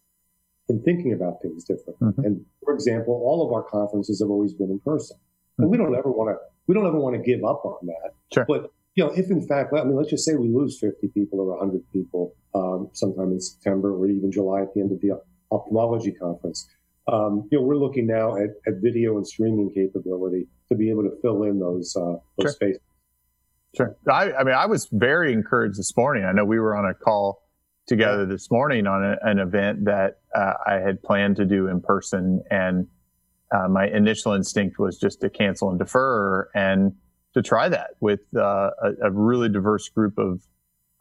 in 0.69 0.83
thinking 0.83 1.13
about 1.13 1.43
things 1.43 1.65
different. 1.65 1.99
Mm-hmm. 2.01 2.21
And 2.25 2.45
for 2.63 2.75
example, 2.75 3.15
all 3.15 3.47
of 3.47 3.53
our 3.53 3.63
conferences 3.63 4.21
have 4.21 4.31
always 4.31 4.53
been 4.53 4.71
in 4.71 4.81
person. 4.81 5.17
Mm-hmm. 5.17 5.63
And 5.63 5.71
we 5.71 5.79
don't 5.79 5.95
ever 5.95 6.11
want 6.11 6.31
to, 6.31 6.37
we 6.67 6.75
don't 6.75 6.87
ever 6.87 6.99
want 6.99 7.17
to 7.17 7.23
give 7.23 7.45
up 7.45 7.65
on 7.65 7.87
that. 7.87 8.15
Sure. 8.33 8.45
But 8.47 8.71
you 8.95 9.05
know, 9.05 9.11
if 9.11 9.31
in 9.31 9.47
fact, 9.47 9.73
I 9.75 9.85
mean, 9.85 9.97
let's 9.97 10.11
just 10.11 10.25
say 10.25 10.35
we 10.35 10.49
lose 10.49 10.79
50 10.79 11.09
people 11.09 11.41
or 11.41 11.51
100 11.57 11.83
people 11.93 12.35
um, 12.55 12.89
sometime 12.93 13.31
in 13.31 13.41
September 13.41 13.95
or 13.95 14.07
even 14.09 14.33
July 14.33 14.63
at 14.63 14.75
the 14.75 14.81
end 14.81 14.93
of 14.93 15.01
the 15.01 15.21
ophthalmology 15.51 16.13
conference. 16.13 16.69
Um, 17.07 17.47
you 17.53 17.59
know, 17.59 17.65
we're 17.65 17.77
looking 17.77 18.07
now 18.07 18.37
at, 18.37 18.51
at, 18.67 18.81
video 18.83 19.17
and 19.17 19.25
streaming 19.25 19.71
capability 19.73 20.49
to 20.69 20.75
be 20.75 20.91
able 20.91 21.05
to 21.05 21.13
fill 21.23 21.45
in 21.45 21.61
those 21.61 21.95
uh, 21.95 22.17
those 22.37 22.47
sure. 22.47 22.51
spaces. 22.51 22.81
Sure. 23.75 23.97
I, 24.11 24.33
I, 24.33 24.45
mean, 24.45 24.55
I 24.55 24.67
was 24.67 24.89
very 24.93 25.33
encouraged 25.33 25.79
this 25.79 25.97
morning. 25.97 26.25
I 26.25 26.33
know 26.33 26.45
we 26.45 26.59
were 26.59 26.77
on 26.77 26.87
a 26.87 26.95
call 26.95 27.43
together 27.87 28.23
yeah. 28.23 28.29
this 28.29 28.51
morning 28.51 28.87
on 28.87 29.05
a, 29.05 29.17
an 29.23 29.39
event 29.39 29.85
that 29.85 30.19
uh, 30.35 30.55
I 30.67 30.75
had 30.75 31.03
planned 31.03 31.37
to 31.37 31.45
do 31.45 31.69
in 31.69 31.81
person, 31.81 32.43
and 32.51 32.89
uh, 33.55 33.69
my 33.69 33.87
initial 33.89 34.33
instinct 34.33 34.79
was 34.79 34.99
just 34.99 35.21
to 35.21 35.31
cancel 35.31 35.71
and 35.71 35.79
defer, 35.79 36.49
and 36.55 36.95
to 37.35 37.43
try 37.43 37.69
that 37.69 37.91
with 38.01 38.21
uh, 38.35 38.71
a, 38.83 38.91
a 39.05 39.11
really 39.11 39.49
diverse 39.49 39.89
group 39.89 40.19
of 40.19 40.41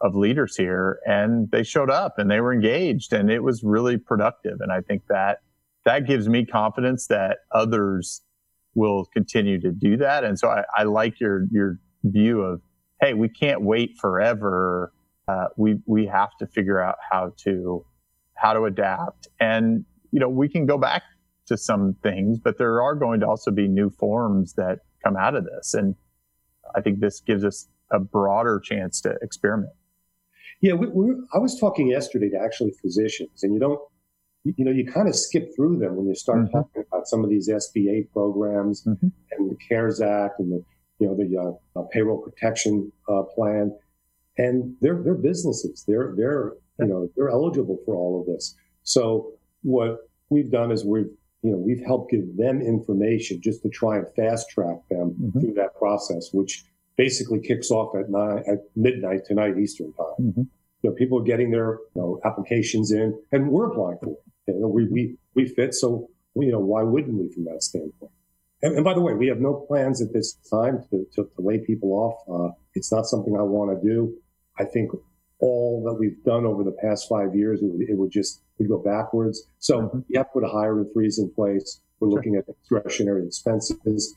of 0.02 0.16
leaders 0.16 0.56
here 0.56 1.00
and 1.06 1.50
they 1.52 1.64
showed 1.64 1.90
up 1.90 2.20
and 2.20 2.30
they 2.30 2.42
were 2.42 2.54
engaged 2.54 3.14
and 3.14 3.32
it 3.32 3.42
was 3.42 3.64
really 3.64 3.98
productive. 3.98 4.60
And 4.60 4.72
I 4.72 4.82
think 4.82 5.04
that 5.08 5.40
that 5.86 6.06
gives 6.06 6.28
me 6.28 6.46
confidence 6.46 7.08
that 7.08 7.38
others 7.52 8.22
will 8.74 9.06
continue 9.06 9.60
to 9.62 9.72
do 9.72 9.98
that. 9.98 10.24
And 10.24 10.38
so 10.38 10.50
I, 10.50 10.64
I 10.76 10.84
like 10.84 11.20
your, 11.20 11.46
your 11.52 11.80
view 12.12 12.42
of, 12.42 12.62
Hey, 13.02 13.14
we 13.14 13.28
can't 13.30 13.62
wait 13.62 13.98
forever. 13.98 14.94
Uh, 15.28 15.48
we, 15.58 15.80
we 15.86 16.06
have 16.08 16.36
to 16.38 16.48
figure 16.48 16.80
out 16.80 16.96
how 17.12 17.34
to, 17.44 17.86
how 18.36 18.54
to 18.54 18.64
adapt. 18.66 19.28
And, 19.40 19.86
you 20.12 20.20
know, 20.20 20.30
we 20.30 20.48
can 20.48 20.66
go 20.66 20.78
back 20.78 21.04
to 21.48 21.58
some 21.58 21.96
things, 22.02 22.40
but 22.40 22.58
there 22.58 22.82
are 22.82 22.96
going 22.96 23.20
to 23.20 23.28
also 23.28 23.52
be 23.52 23.68
new 23.68 23.90
forms 23.90 24.54
that 24.54 24.80
come 25.04 25.16
out 25.16 25.36
of 25.36 25.46
this. 25.46 25.74
And 25.74 25.96
I 26.76 26.82
think 26.82 27.00
this 27.00 27.20
gives 27.20 27.44
us 27.44 27.68
a 27.92 28.00
broader 28.00 28.60
chance 28.60 29.02
to 29.02 29.16
experiment. 29.22 29.74
Yeah, 30.62 30.74
we, 30.74 30.88
we, 30.88 31.16
I 31.34 31.38
was 31.38 31.60
talking 31.60 31.88
yesterday 31.88 32.30
to 32.30 32.40
actually 32.40 32.72
physicians, 32.82 33.44
and 33.44 33.54
you 33.54 33.60
don't, 33.60 33.80
you, 34.44 34.66
know, 34.66 34.72
you 34.72 34.92
kind 34.92 35.08
of 35.08 35.16
skip 35.16 35.54
through 35.56 35.80
them 35.80 35.96
when 35.96 36.08
you 36.08 36.16
start 36.16 36.40
mm-hmm. 36.40 36.58
talking 36.58 36.84
about 36.88 37.08
some 37.08 37.24
of 37.24 37.30
these 37.30 37.50
SBA 37.50 38.12
programs 38.12 38.84
mm-hmm. 38.84 39.08
and 39.32 39.52
the 39.52 39.58
CARES 39.68 40.02
Act 40.02 40.40
and 40.40 40.52
the, 40.52 40.64
you 41.00 41.08
know, 41.08 41.16
the 41.16 41.38
uh, 41.38 41.80
uh, 41.80 41.84
payroll 41.92 42.22
protection 42.22 42.92
uh, 43.10 43.24
plan, 43.24 43.76
and 44.38 44.76
they're 44.82 45.02
they're 45.02 45.16
businesses. 45.16 45.84
They're 45.88 46.14
they're 46.16 46.54
you 46.80 46.88
know 46.88 47.10
they're 47.16 47.30
eligible 47.30 47.80
for 47.86 47.96
all 47.96 48.20
of 48.20 48.28
this. 48.28 48.56
So 48.84 49.34
what 49.64 50.10
we've 50.30 50.52
done 50.52 50.72
is 50.72 50.86
we've 50.86 51.10
you 51.42 51.52
know 51.52 51.58
we've 51.58 51.84
helped 51.86 52.12
give 52.12 52.38
them 52.38 52.62
information 52.62 53.42
just 53.42 53.62
to 53.64 53.70
try 53.70 53.98
and 53.98 54.08
fast 54.16 54.50
track 54.50 54.78
them 54.90 55.12
mm-hmm. 55.12 55.40
through 55.40 55.54
that 55.56 55.76
process, 55.76 56.30
which 56.32 56.64
basically 56.98 57.40
kicks 57.40 57.72
off 57.72 57.96
at 57.96 58.10
nine 58.10 58.44
at 58.48 58.60
midnight 58.76 59.26
tonight 59.26 59.58
Eastern 59.58 59.92
time. 59.94 60.06
Mm-hmm. 60.20 60.42
You 60.82 60.90
know, 60.92 60.96
people 60.96 61.20
are 61.20 61.24
getting 61.24 61.52
their 61.52 61.80
you 61.96 62.02
know, 62.02 62.20
applications 62.26 62.92
in, 62.92 63.20
and 63.32 63.50
we're 63.50 63.72
applying 63.72 63.98
for 63.98 64.12
it. 64.12 64.20
You 64.48 64.60
know, 64.60 64.68
we 64.68 64.88
we 64.88 65.18
we 65.34 65.48
fit, 65.48 65.74
so 65.74 66.10
you 66.36 66.52
know 66.52 66.60
why 66.60 66.84
wouldn't 66.84 67.18
we 67.18 67.34
from 67.34 67.46
that 67.46 67.64
standpoint? 67.64 68.12
And, 68.62 68.76
and 68.76 68.84
by 68.84 68.94
the 68.94 69.02
way, 69.02 69.14
we 69.14 69.28
have 69.28 69.40
no 69.40 69.66
plans 69.68 70.02
at 70.02 70.14
this 70.14 70.38
time 70.50 70.84
to 70.90 71.06
to, 71.16 71.24
to 71.24 71.42
lay 71.42 71.60
people 71.60 71.92
off. 71.92 72.18
Uh, 72.30 72.54
it's 72.74 72.92
not 72.92 73.06
something 73.06 73.36
I 73.38 73.44
want 73.44 73.80
to 73.80 73.88
do. 73.88 74.14
I 74.58 74.64
think 74.64 74.92
all 75.40 75.84
that 75.86 75.96
we've 75.96 76.24
done 76.24 76.46
over 76.46 76.64
the 76.64 76.76
past 76.82 77.08
five 77.10 77.36
years, 77.36 77.62
it 77.62 77.66
would, 77.66 77.90
it 77.90 77.98
would 77.98 78.12
just 78.12 78.42
would 78.58 78.70
go 78.70 78.78
backwards. 78.78 79.48
So 79.60 79.82
mm-hmm. 79.82 80.00
you 80.08 80.18
have 80.18 80.28
to 80.28 80.34
put 80.34 80.44
a 80.46 80.48
hiring 80.48 80.90
freeze 80.94 81.20
in 81.20 81.30
place. 81.30 81.82
We're 82.00 82.10
sure. 82.10 82.16
looking 82.16 82.36
at 82.36 82.46
discretionary 82.48 83.26
expenses. 83.26 84.16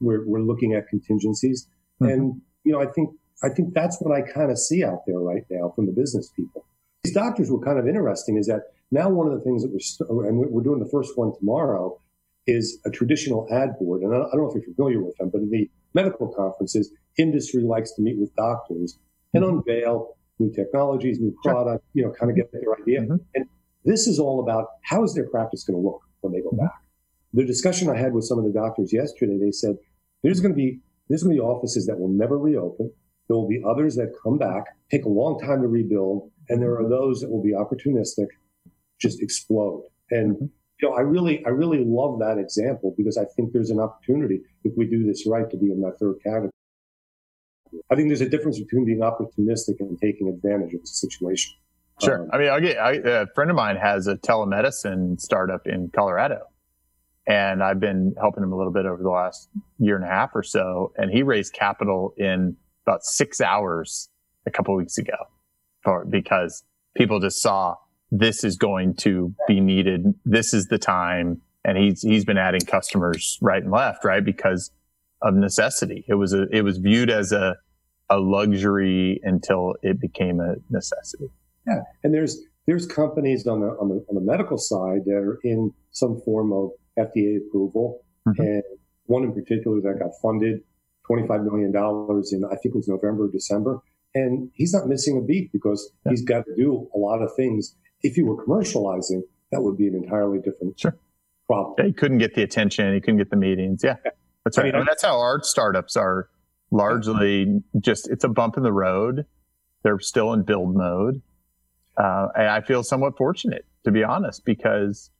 We're, 0.00 0.26
we're 0.26 0.40
looking 0.40 0.74
at 0.74 0.88
contingencies. 0.88 1.68
Mm-hmm. 2.02 2.12
And, 2.12 2.42
you 2.64 2.72
know, 2.72 2.80
I 2.80 2.86
think, 2.86 3.10
I 3.42 3.48
think 3.50 3.74
that's 3.74 3.98
what 4.00 4.12
I 4.16 4.22
kind 4.22 4.50
of 4.50 4.58
see 4.58 4.82
out 4.84 5.02
there 5.06 5.20
right 5.20 5.44
now 5.48 5.72
from 5.76 5.86
the 5.86 5.92
business 5.92 6.28
people. 6.34 6.64
These 7.04 7.14
doctors 7.14 7.50
were 7.50 7.60
kind 7.60 7.78
of 7.78 7.86
interesting 7.86 8.36
is 8.36 8.46
that 8.48 8.62
now 8.90 9.08
one 9.08 9.28
of 9.28 9.38
the 9.38 9.44
things 9.44 9.62
that 9.62 9.70
we're, 9.70 9.78
st- 9.78 10.10
and 10.10 10.38
we're 10.38 10.62
doing 10.62 10.80
the 10.80 10.90
first 10.90 11.16
one 11.16 11.32
tomorrow 11.38 12.00
is 12.48 12.80
a 12.86 12.90
traditional 12.90 13.46
ad 13.52 13.78
board. 13.78 14.02
And 14.02 14.14
I 14.14 14.18
don't 14.18 14.38
know 14.38 14.48
if 14.48 14.54
you're 14.54 14.74
familiar 14.74 15.04
with 15.04 15.14
them, 15.18 15.28
but 15.30 15.42
in 15.42 15.50
the 15.50 15.70
medical 15.94 16.28
conferences, 16.28 16.90
industry 17.18 17.62
likes 17.62 17.92
to 17.92 18.02
meet 18.02 18.18
with 18.18 18.34
doctors 18.34 18.98
and 19.34 19.44
mm-hmm. 19.44 19.58
unveil 19.58 20.16
new 20.38 20.50
technologies, 20.52 21.20
new 21.20 21.36
products, 21.44 21.84
you 21.92 22.02
know, 22.02 22.12
kind 22.18 22.30
of 22.30 22.36
get 22.36 22.50
their 22.52 22.74
idea. 22.80 23.02
Mm-hmm. 23.02 23.16
And 23.34 23.46
this 23.84 24.06
is 24.06 24.18
all 24.18 24.40
about 24.40 24.66
how 24.82 25.04
is 25.04 25.14
their 25.14 25.28
practice 25.28 25.64
going 25.64 25.78
to 25.80 25.86
look 25.86 26.00
when 26.20 26.32
they 26.32 26.40
go 26.40 26.48
mm-hmm. 26.48 26.64
back. 26.64 26.74
The 27.34 27.44
discussion 27.44 27.90
I 27.90 27.96
had 27.96 28.14
with 28.14 28.24
some 28.24 28.38
of 28.38 28.44
the 28.44 28.52
doctors 28.52 28.92
yesterday, 28.92 29.38
they 29.38 29.52
said 29.52 29.76
there's 30.22 30.40
going 30.40 30.52
to 30.52 30.56
be 30.56 30.80
there's 31.08 31.22
going 31.22 31.36
to 31.36 31.40
be 31.40 31.46
offices 31.46 31.86
that 31.86 31.98
will 31.98 32.08
never 32.08 32.38
reopen. 32.38 32.90
There 33.28 33.36
will 33.36 33.48
be 33.48 33.62
others 33.66 33.94
that 33.96 34.14
come 34.22 34.38
back, 34.38 34.64
take 34.90 35.04
a 35.04 35.08
long 35.08 35.38
time 35.38 35.60
to 35.62 35.68
rebuild, 35.68 36.30
and 36.48 36.62
there 36.62 36.78
are 36.78 36.88
those 36.88 37.20
that 37.20 37.30
will 37.30 37.42
be 37.42 37.52
opportunistic, 37.52 38.26
just 38.98 39.22
explode. 39.22 39.84
And 40.10 40.36
mm-hmm. 40.36 40.46
You 40.80 40.88
know, 40.88 40.94
I 40.94 41.00
really, 41.00 41.44
I 41.44 41.48
really 41.50 41.84
love 41.84 42.20
that 42.20 42.38
example 42.38 42.94
because 42.96 43.16
I 43.18 43.24
think 43.36 43.52
there's 43.52 43.70
an 43.70 43.80
opportunity 43.80 44.40
if 44.64 44.72
we 44.76 44.86
do 44.86 45.04
this 45.04 45.26
right 45.26 45.48
to 45.50 45.56
be 45.56 45.72
in 45.72 45.80
that 45.82 45.98
third 45.98 46.16
category. 46.22 46.50
I 47.90 47.96
think 47.96 48.08
there's 48.08 48.20
a 48.20 48.28
difference 48.28 48.58
between 48.58 48.84
being 48.84 49.00
opportunistic 49.00 49.80
and 49.80 49.98
taking 50.00 50.28
advantage 50.28 50.74
of 50.74 50.80
the 50.80 50.86
situation. 50.86 51.54
Sure. 52.02 52.22
Um, 52.22 52.30
I 52.32 52.38
mean, 52.38 52.48
I'll 52.48 52.60
get, 52.60 52.78
I, 52.78 52.92
a 52.92 53.26
friend 53.34 53.50
of 53.50 53.56
mine 53.56 53.76
has 53.76 54.06
a 54.06 54.16
telemedicine 54.16 55.20
startup 55.20 55.66
in 55.66 55.90
Colorado 55.94 56.42
and 57.26 57.62
I've 57.62 57.80
been 57.80 58.14
helping 58.18 58.42
him 58.42 58.52
a 58.52 58.56
little 58.56 58.72
bit 58.72 58.86
over 58.86 59.02
the 59.02 59.10
last 59.10 59.50
year 59.78 59.96
and 59.96 60.04
a 60.04 60.08
half 60.08 60.30
or 60.34 60.42
so. 60.42 60.92
And 60.96 61.10
he 61.10 61.22
raised 61.22 61.52
capital 61.52 62.14
in 62.16 62.56
about 62.86 63.04
six 63.04 63.40
hours 63.40 64.08
a 64.46 64.50
couple 64.50 64.74
weeks 64.76 64.96
ago 64.96 65.16
for, 65.82 66.06
because 66.06 66.64
people 66.96 67.20
just 67.20 67.42
saw 67.42 67.76
this 68.10 68.44
is 68.44 68.56
going 68.56 68.94
to 68.94 69.34
be 69.46 69.60
needed. 69.60 70.14
This 70.24 70.54
is 70.54 70.66
the 70.66 70.78
time. 70.78 71.42
And 71.64 71.76
he's, 71.76 72.02
he's 72.02 72.24
been 72.24 72.38
adding 72.38 72.62
customers 72.62 73.38
right 73.42 73.62
and 73.62 73.72
left, 73.72 74.04
right? 74.04 74.24
Because 74.24 74.70
of 75.22 75.34
necessity. 75.34 76.04
It 76.08 76.14
was 76.14 76.32
a, 76.32 76.46
it 76.50 76.62
was 76.62 76.78
viewed 76.78 77.10
as 77.10 77.32
a, 77.32 77.56
a 78.08 78.18
luxury 78.18 79.20
until 79.22 79.74
it 79.82 80.00
became 80.00 80.40
a 80.40 80.54
necessity. 80.70 81.28
Yeah. 81.66 81.80
And 82.02 82.14
there's, 82.14 82.40
there's 82.66 82.86
companies 82.86 83.46
on 83.46 83.60
the, 83.60 83.68
on 83.68 83.88
the, 83.88 84.04
on 84.08 84.14
the 84.14 84.20
medical 84.20 84.56
side 84.56 85.04
that 85.06 85.16
are 85.16 85.38
in 85.42 85.72
some 85.90 86.20
form 86.24 86.52
of 86.52 86.70
FDA 86.98 87.36
approval. 87.36 88.00
Mm-hmm. 88.26 88.40
And 88.40 88.62
one 89.04 89.24
in 89.24 89.34
particular 89.34 89.80
that 89.80 89.98
got 89.98 90.12
funded 90.22 90.60
$25 91.10 91.44
million 91.44 91.72
in, 91.74 92.44
I 92.44 92.56
think 92.56 92.74
it 92.74 92.76
was 92.76 92.88
November 92.88 93.24
or 93.24 93.30
December. 93.30 93.80
And 94.14 94.50
he's 94.54 94.72
not 94.72 94.86
missing 94.86 95.18
a 95.18 95.20
beat 95.20 95.52
because 95.52 95.90
yeah. 96.04 96.10
he's 96.10 96.24
got 96.24 96.44
to 96.46 96.54
do 96.56 96.88
a 96.94 96.98
lot 96.98 97.22
of 97.22 97.30
things. 97.36 97.74
If 98.02 98.14
he 98.14 98.22
were 98.22 98.36
commercializing, 98.44 99.22
that 99.50 99.62
would 99.62 99.76
be 99.76 99.88
an 99.88 99.94
entirely 99.94 100.38
different 100.38 100.78
sure. 100.78 100.96
problem. 101.46 101.74
Yeah, 101.78 101.86
he 101.86 101.92
couldn't 101.92 102.18
get 102.18 102.34
the 102.34 102.42
attention. 102.42 102.94
He 102.94 103.00
couldn't 103.00 103.18
get 103.18 103.30
the 103.30 103.36
meetings. 103.36 103.82
Yeah. 103.82 103.96
That's 104.44 104.56
right. 104.56 104.64
I 104.64 104.66
mean, 104.66 104.74
I 104.74 104.78
mean, 104.78 104.86
that's 104.86 105.02
how 105.02 105.18
our 105.18 105.42
startups 105.42 105.96
are 105.96 106.28
largely 106.70 107.60
just, 107.80 108.08
it's 108.08 108.24
a 108.24 108.28
bump 108.28 108.56
in 108.56 108.62
the 108.62 108.72
road. 108.72 109.26
They're 109.82 109.98
still 110.00 110.32
in 110.32 110.42
build 110.42 110.74
mode. 110.74 111.22
Uh, 111.96 112.28
and 112.36 112.48
I 112.48 112.60
feel 112.60 112.82
somewhat 112.82 113.16
fortunate, 113.16 113.66
to 113.84 113.90
be 113.90 114.04
honest, 114.04 114.44
because 114.44 115.10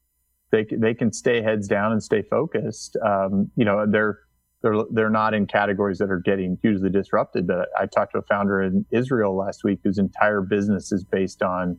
they, 0.53 0.65
they 0.71 0.95
can 0.95 1.13
stay 1.13 1.43
heads 1.43 1.67
down 1.67 1.93
and 1.93 2.03
stay 2.03 2.23
focused. 2.23 2.97
Um, 3.05 3.51
you 3.57 3.65
know, 3.65 3.87
they're, 3.91 4.21
they're 4.63 4.85
they're 4.91 5.11
not 5.11 5.35
in 5.35 5.47
categories 5.47 5.99
that 5.99 6.11
are 6.11 6.21
getting 6.21 6.59
hugely 6.63 6.91
disrupted. 6.91 7.47
But 7.47 7.69
I 7.79 7.87
talked 7.87 8.13
to 8.13 8.19
a 8.19 8.23
founder 8.23 8.63
in 8.63 8.85
Israel 8.91 9.37
last 9.37 9.63
week 9.63 9.81
whose 9.85 9.99
entire 9.99 10.41
business 10.41 10.91
is 10.91 11.05
based 11.05 11.43
on 11.43 11.79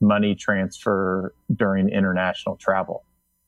money 0.00 0.34
transfer 0.34 1.34
during 1.54 1.88
international 1.88 2.56
travel. 2.56 3.04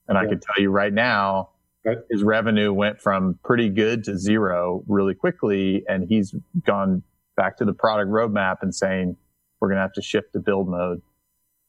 And 0.07 0.17
yeah. 0.17 0.23
I 0.23 0.27
can 0.27 0.41
tell 0.41 0.63
you 0.63 0.71
right 0.71 0.93
now, 0.93 1.51
right. 1.85 1.99
his 2.11 2.23
revenue 2.23 2.73
went 2.73 3.01
from 3.01 3.39
pretty 3.45 3.69
good 3.69 4.05
to 4.05 4.17
zero 4.17 4.83
really 4.87 5.15
quickly, 5.15 5.85
and 5.89 6.07
he's 6.09 6.35
gone 6.65 7.03
back 7.37 7.57
to 7.59 7.65
the 7.65 7.75
product 7.75 8.11
roadmap 8.11 8.57
and 8.63 8.75
saying 8.75 9.17
we're 9.61 9.69
going 9.69 9.77
to 9.77 9.83
have 9.83 9.93
to 9.93 10.03
shift 10.03 10.33
to 10.33 10.41
build 10.41 10.69
mode 10.69 11.03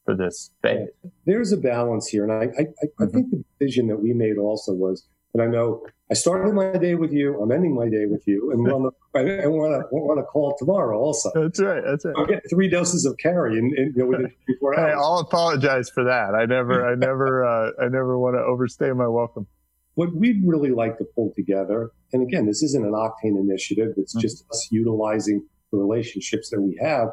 for 0.04 0.16
this 0.16 0.50
phase. 0.62 0.88
There's 1.26 1.52
a 1.52 1.56
balance 1.56 2.08
here, 2.08 2.24
and 2.24 2.32
I 2.32 2.36
I, 2.36 2.62
I 2.62 3.04
mm-hmm. 3.04 3.06
think 3.08 3.30
the 3.30 3.44
decision 3.58 3.88
that 3.88 4.00
we 4.00 4.12
made 4.12 4.38
also 4.38 4.72
was 4.72 5.06
and 5.34 5.42
I 5.42 5.46
know 5.46 5.84
I 6.10 6.14
started 6.14 6.52
my 6.54 6.72
day 6.72 6.96
with 6.96 7.12
you. 7.12 7.40
I'm 7.40 7.52
ending 7.52 7.72
my 7.74 7.88
day 7.88 8.06
with 8.06 8.26
you, 8.26 8.50
and 8.50 8.64
we're 8.64 8.74
on 8.74 8.82
the, 8.82 8.90
I 9.14 9.46
want 9.46 9.80
to 9.80 9.86
want 9.94 10.18
to 10.18 10.24
call 10.24 10.56
tomorrow 10.58 10.98
also. 10.98 11.30
That's 11.34 11.60
right. 11.60 11.82
That's 11.86 12.04
right. 12.04 12.14
I'll 12.18 12.26
get 12.26 12.42
three 12.50 12.68
doses 12.68 13.04
of 13.04 13.16
Kerry 13.18 13.56
in, 13.56 13.72
in 13.76 13.92
you 13.94 14.02
know, 14.02 14.06
within 14.06 14.32
24 14.46 14.80
hours. 14.80 14.90
Hey, 14.90 14.94
I'll 14.96 15.18
apologize 15.18 15.88
for 15.88 16.02
that. 16.02 16.34
I 16.34 16.46
never, 16.46 16.84
I 16.84 16.96
never, 16.96 17.44
uh, 17.46 17.70
I 17.80 17.84
never 17.84 18.18
want 18.18 18.34
to 18.34 18.40
overstay 18.40 18.90
my 18.90 19.06
welcome. 19.06 19.46
What 19.94 20.14
we'd 20.14 20.42
really 20.44 20.70
like 20.70 20.98
to 20.98 21.04
pull 21.14 21.32
together, 21.36 21.92
and 22.12 22.22
again, 22.22 22.46
this 22.46 22.62
isn't 22.64 22.84
an 22.84 22.92
Octane 22.92 23.38
initiative. 23.38 23.94
It's 23.96 24.12
mm-hmm. 24.12 24.20
just 24.20 24.44
us 24.50 24.68
utilizing 24.72 25.46
the 25.70 25.78
relationships 25.78 26.50
that 26.50 26.60
we 26.60 26.76
have. 26.82 27.08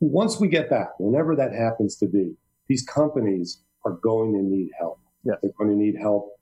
Once 0.00 0.40
we 0.40 0.48
get 0.48 0.68
back, 0.68 0.88
whenever 0.98 1.34
that 1.36 1.54
happens 1.54 1.96
to 1.96 2.06
be, 2.06 2.34
these 2.68 2.82
companies 2.82 3.62
are 3.86 3.92
going 4.02 4.34
to 4.34 4.42
need 4.42 4.68
help. 4.78 5.00
Yes. 5.24 5.38
They're 5.40 5.52
going 5.58 5.70
to 5.70 5.76
need 5.76 5.96
help 5.98 6.32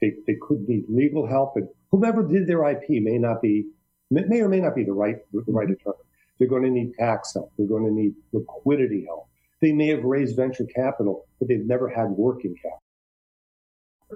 they, 0.00 0.12
they 0.26 0.36
could 0.40 0.68
need 0.68 0.84
legal 0.88 1.26
help, 1.26 1.56
and 1.56 1.68
whoever 1.90 2.26
did 2.26 2.46
their 2.46 2.68
IP 2.68 2.84
may 3.02 3.18
not 3.18 3.40
be, 3.42 3.66
may 4.10 4.40
or 4.40 4.48
may 4.48 4.60
not 4.60 4.74
be 4.74 4.84
the 4.84 4.92
right, 4.92 5.16
the 5.32 5.44
right 5.48 5.70
attorney. 5.70 5.96
They're 6.38 6.48
going 6.48 6.64
to 6.64 6.70
need 6.70 6.92
tax 6.98 7.32
help. 7.34 7.52
They're 7.56 7.66
going 7.66 7.86
to 7.86 7.92
need 7.92 8.14
liquidity 8.32 9.04
help. 9.06 9.28
They 9.62 9.72
may 9.72 9.88
have 9.88 10.04
raised 10.04 10.36
venture 10.36 10.66
capital, 10.74 11.26
but 11.38 11.48
they've 11.48 11.64
never 11.64 11.88
had 11.88 12.10
working 12.10 12.54
capital. 12.56 12.82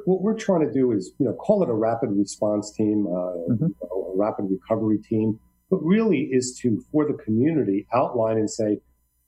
What 0.04 0.22
we're 0.22 0.37
trying 0.37 0.66
to 0.66 0.72
do 0.72 0.92
is, 0.92 1.12
you 1.18 1.26
know, 1.26 1.32
call 1.32 1.62
it 1.62 1.68
a 1.68 1.75
rapid 1.75 2.10
response 2.10 2.72
team, 2.72 3.06
uh, 3.06 3.52
mm-hmm. 3.52 3.66
a 3.82 4.16
rapid 4.16 4.49
recovery 4.50 4.99
team, 4.99 5.40
but 5.70 5.78
really 5.78 6.28
is 6.30 6.56
to, 6.62 6.84
for 6.92 7.06
the 7.06 7.14
community, 7.25 7.87
outline 7.92 8.37
and 8.37 8.50
say, 8.50 8.80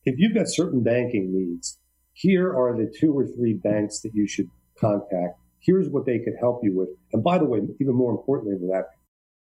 if 0.05 0.19
you've 0.19 0.35
got 0.35 0.49
certain 0.49 0.83
banking 0.83 1.33
needs, 1.33 1.79
here 2.13 2.51
are 2.51 2.77
the 2.77 2.93
two 3.01 3.17
or 3.17 3.27
three 3.27 3.55
banks 3.55 4.01
that 4.01 4.13
you 4.15 4.29
should 4.29 4.51
contact 4.79 5.39
Here's 5.63 5.89
what 5.89 6.07
they 6.07 6.19
could 6.19 6.35
help 6.41 6.61
you 6.63 6.77
with. 6.77 6.89
And 7.13 7.23
by 7.23 7.39
the 7.39 7.45
way, 7.45 7.61
even 7.81 7.95
more 7.95 8.11
importantly 8.11 8.59
than 8.59 8.69
that, 8.69 8.87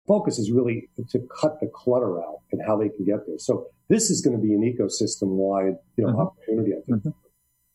focus 0.08 0.40
is 0.40 0.52
really 0.52 0.90
to 1.10 1.20
cut 1.42 1.60
the 1.62 1.70
clutter 1.74 2.20
out 2.20 2.40
and 2.52 2.62
how 2.66 2.78
they 2.78 2.90
can 2.90 3.06
get 3.06 3.28
there. 3.28 3.38
So 3.38 3.68
this 3.90 4.10
is 4.10 4.22
going 4.22 4.36
to 4.36 4.42
be 4.42 4.54
an 4.54 4.62
ecosystem 4.62 5.28
wide, 5.30 5.76
you 5.96 6.06
know, 6.06 6.12
mm-hmm. 6.12 6.22
opportunity. 6.22 6.72
I 6.72 6.82
think. 6.86 7.00
Mm-hmm. 7.00 7.10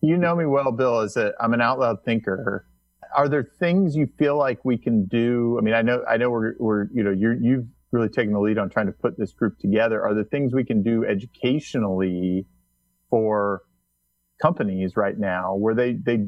You 0.04 0.16
know 0.16 0.34
me 0.34 0.46
well, 0.46 0.72
Bill. 0.72 1.00
As 1.00 1.16
a, 1.16 1.32
I'm 1.40 1.54
an 1.54 1.61
out 1.61 1.78
loud 1.78 2.04
thinker. 2.04 2.66
Are 3.14 3.28
there 3.28 3.44
things 3.44 3.94
you 3.94 4.08
feel 4.18 4.37
like 4.37 4.64
we 4.64 4.76
can 4.76 5.06
do? 5.06 5.56
I 5.58 5.62
mean, 5.62 5.75
I 5.75 5.82
know, 5.82 6.02
I 6.08 6.16
know 6.16 6.30
we're, 6.30 6.54
we're, 6.58 6.88
you 6.92 7.04
know, 7.04 7.12
you're, 7.12 7.34
you've 7.34 7.66
really 7.92 8.08
taken 8.08 8.32
the 8.32 8.40
lead 8.40 8.58
on 8.58 8.70
trying 8.70 8.87
to 8.87 8.92
put 8.92 9.18
this 9.18 9.32
group 9.32 9.58
together. 9.58 10.02
Are 10.02 10.14
there 10.14 10.25
things 10.25 10.54
we 10.54 10.64
can 10.64 10.82
do 10.82 11.04
educationally 11.04 12.46
for 13.11 13.62
companies 14.40 14.96
right 14.96 15.18
now 15.18 15.54
where 15.54 15.75
they, 15.75 15.92
they 15.92 16.26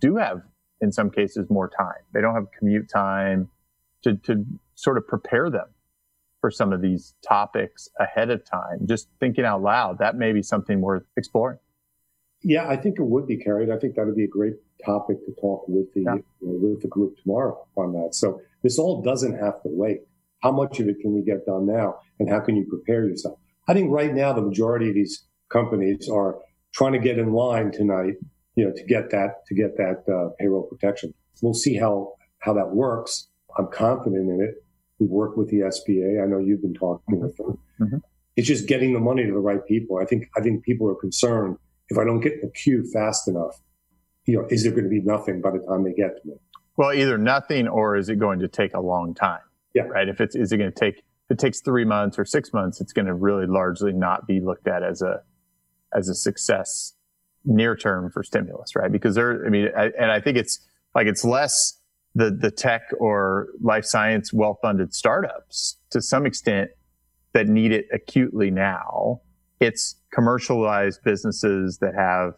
do 0.00 0.16
have 0.16 0.40
in 0.80 0.92
some 0.92 1.10
cases 1.10 1.48
more 1.50 1.68
time. 1.68 2.02
They 2.12 2.20
don't 2.20 2.34
have 2.34 2.46
commute 2.58 2.88
time 2.88 3.48
to, 4.02 4.16
to 4.18 4.44
sort 4.74 4.98
of 4.98 5.06
prepare 5.06 5.50
them 5.50 5.66
for 6.40 6.50
some 6.50 6.72
of 6.72 6.82
these 6.82 7.14
topics 7.26 7.88
ahead 7.98 8.30
of 8.30 8.44
time. 8.44 8.86
Just 8.86 9.08
thinking 9.18 9.44
out 9.44 9.62
loud, 9.62 9.98
that 9.98 10.16
may 10.16 10.32
be 10.32 10.42
something 10.42 10.80
worth 10.80 11.04
exploring. 11.16 11.58
Yeah, 12.42 12.68
I 12.68 12.76
think 12.76 12.98
it 12.98 13.04
would 13.04 13.26
be 13.26 13.38
carried. 13.38 13.70
I 13.70 13.78
think 13.78 13.94
that 13.94 14.04
would 14.04 14.16
be 14.16 14.24
a 14.24 14.28
great 14.28 14.54
topic 14.84 15.24
to 15.24 15.32
talk 15.40 15.64
with 15.66 15.92
the 15.94 16.02
yeah. 16.02 16.16
with 16.42 16.82
the 16.82 16.88
group 16.88 17.16
tomorrow 17.22 17.66
on 17.76 17.94
that. 17.94 18.14
So 18.14 18.42
this 18.62 18.78
all 18.78 19.00
doesn't 19.00 19.38
have 19.38 19.62
to 19.62 19.70
wait. 19.70 20.02
How 20.42 20.52
much 20.52 20.78
of 20.80 20.88
it 20.88 20.96
can 21.00 21.14
we 21.14 21.22
get 21.22 21.46
done 21.46 21.66
now, 21.66 22.00
and 22.20 22.28
how 22.28 22.40
can 22.40 22.56
you 22.56 22.66
prepare 22.68 23.06
yourself? 23.06 23.38
I 23.66 23.72
think 23.72 23.90
right 23.90 24.12
now 24.12 24.34
the 24.34 24.42
majority 24.42 24.90
of 24.90 24.94
these 24.94 25.24
companies 25.48 26.06
are 26.10 26.36
trying 26.74 26.92
to 26.92 26.98
get 26.98 27.18
in 27.18 27.32
line 27.32 27.72
tonight 27.72 28.16
you 28.56 28.64
know, 28.64 28.72
to 28.72 28.84
get 28.84 29.10
that, 29.10 29.46
to 29.46 29.54
get 29.54 29.76
that 29.76 30.04
uh, 30.12 30.30
payroll 30.38 30.62
protection. 30.62 31.12
We'll 31.42 31.54
see 31.54 31.76
how, 31.76 32.14
how 32.38 32.52
that 32.54 32.70
works. 32.70 33.28
I'm 33.58 33.68
confident 33.68 34.28
in 34.28 34.40
it. 34.40 34.64
We 34.98 35.06
work 35.06 35.36
with 35.36 35.50
the 35.50 35.58
SBA. 35.58 36.22
I 36.22 36.26
know 36.26 36.38
you've 36.38 36.62
been 36.62 36.74
talking 36.74 37.20
with 37.20 37.36
them. 37.36 37.58
Mm-hmm. 37.80 37.96
It's 38.36 38.48
just 38.48 38.66
getting 38.66 38.92
the 38.92 39.00
money 39.00 39.24
to 39.24 39.32
the 39.32 39.38
right 39.38 39.64
people. 39.66 39.98
I 39.98 40.04
think, 40.04 40.28
I 40.36 40.40
think 40.40 40.64
people 40.64 40.88
are 40.88 40.94
concerned 40.94 41.56
if 41.88 41.98
I 41.98 42.04
don't 42.04 42.20
get 42.20 42.40
the 42.40 42.48
queue 42.48 42.84
fast 42.92 43.28
enough, 43.28 43.60
you 44.26 44.36
know, 44.36 44.46
is 44.50 44.62
there 44.62 44.72
going 44.72 44.84
to 44.84 44.90
be 44.90 45.00
nothing 45.00 45.40
by 45.40 45.50
the 45.50 45.58
time 45.58 45.84
they 45.84 45.92
get 45.92 46.22
to 46.22 46.28
me? 46.28 46.34
Well, 46.76 46.92
either 46.92 47.18
nothing 47.18 47.68
or 47.68 47.96
is 47.96 48.08
it 48.08 48.18
going 48.18 48.40
to 48.40 48.48
take 48.48 48.74
a 48.74 48.80
long 48.80 49.14
time? 49.14 49.40
Yeah. 49.74 49.82
Right. 49.82 50.08
If 50.08 50.20
it's, 50.20 50.34
is 50.34 50.52
it 50.52 50.58
going 50.58 50.72
to 50.72 50.78
take, 50.78 50.98
if 50.98 51.30
it 51.30 51.38
takes 51.38 51.60
three 51.60 51.84
months 51.84 52.18
or 52.18 52.24
six 52.24 52.52
months, 52.52 52.80
it's 52.80 52.92
going 52.92 53.06
to 53.06 53.14
really 53.14 53.46
largely 53.46 53.92
not 53.92 54.26
be 54.26 54.40
looked 54.40 54.66
at 54.66 54.82
as 54.82 55.02
a, 55.02 55.22
as 55.92 56.08
a 56.08 56.14
success 56.14 56.94
near 57.44 57.76
term 57.76 58.10
for 58.10 58.22
stimulus, 58.22 58.74
right? 58.74 58.90
Because 58.90 59.14
there, 59.14 59.44
I 59.46 59.48
mean, 59.48 59.68
I, 59.76 59.90
and 59.98 60.10
I 60.10 60.20
think 60.20 60.36
it's 60.36 60.60
like 60.94 61.06
it's 61.06 61.24
less 61.24 61.78
the 62.14 62.30
the 62.30 62.50
tech 62.50 62.82
or 62.98 63.48
life 63.60 63.84
science 63.84 64.32
well 64.32 64.58
funded 64.62 64.94
startups 64.94 65.78
to 65.90 66.00
some 66.00 66.26
extent 66.26 66.70
that 67.32 67.48
need 67.48 67.72
it 67.72 67.86
acutely 67.92 68.50
now. 68.50 69.20
It's 69.60 69.96
commercialized 70.12 71.00
businesses 71.04 71.78
that 71.78 71.94
have 71.94 72.34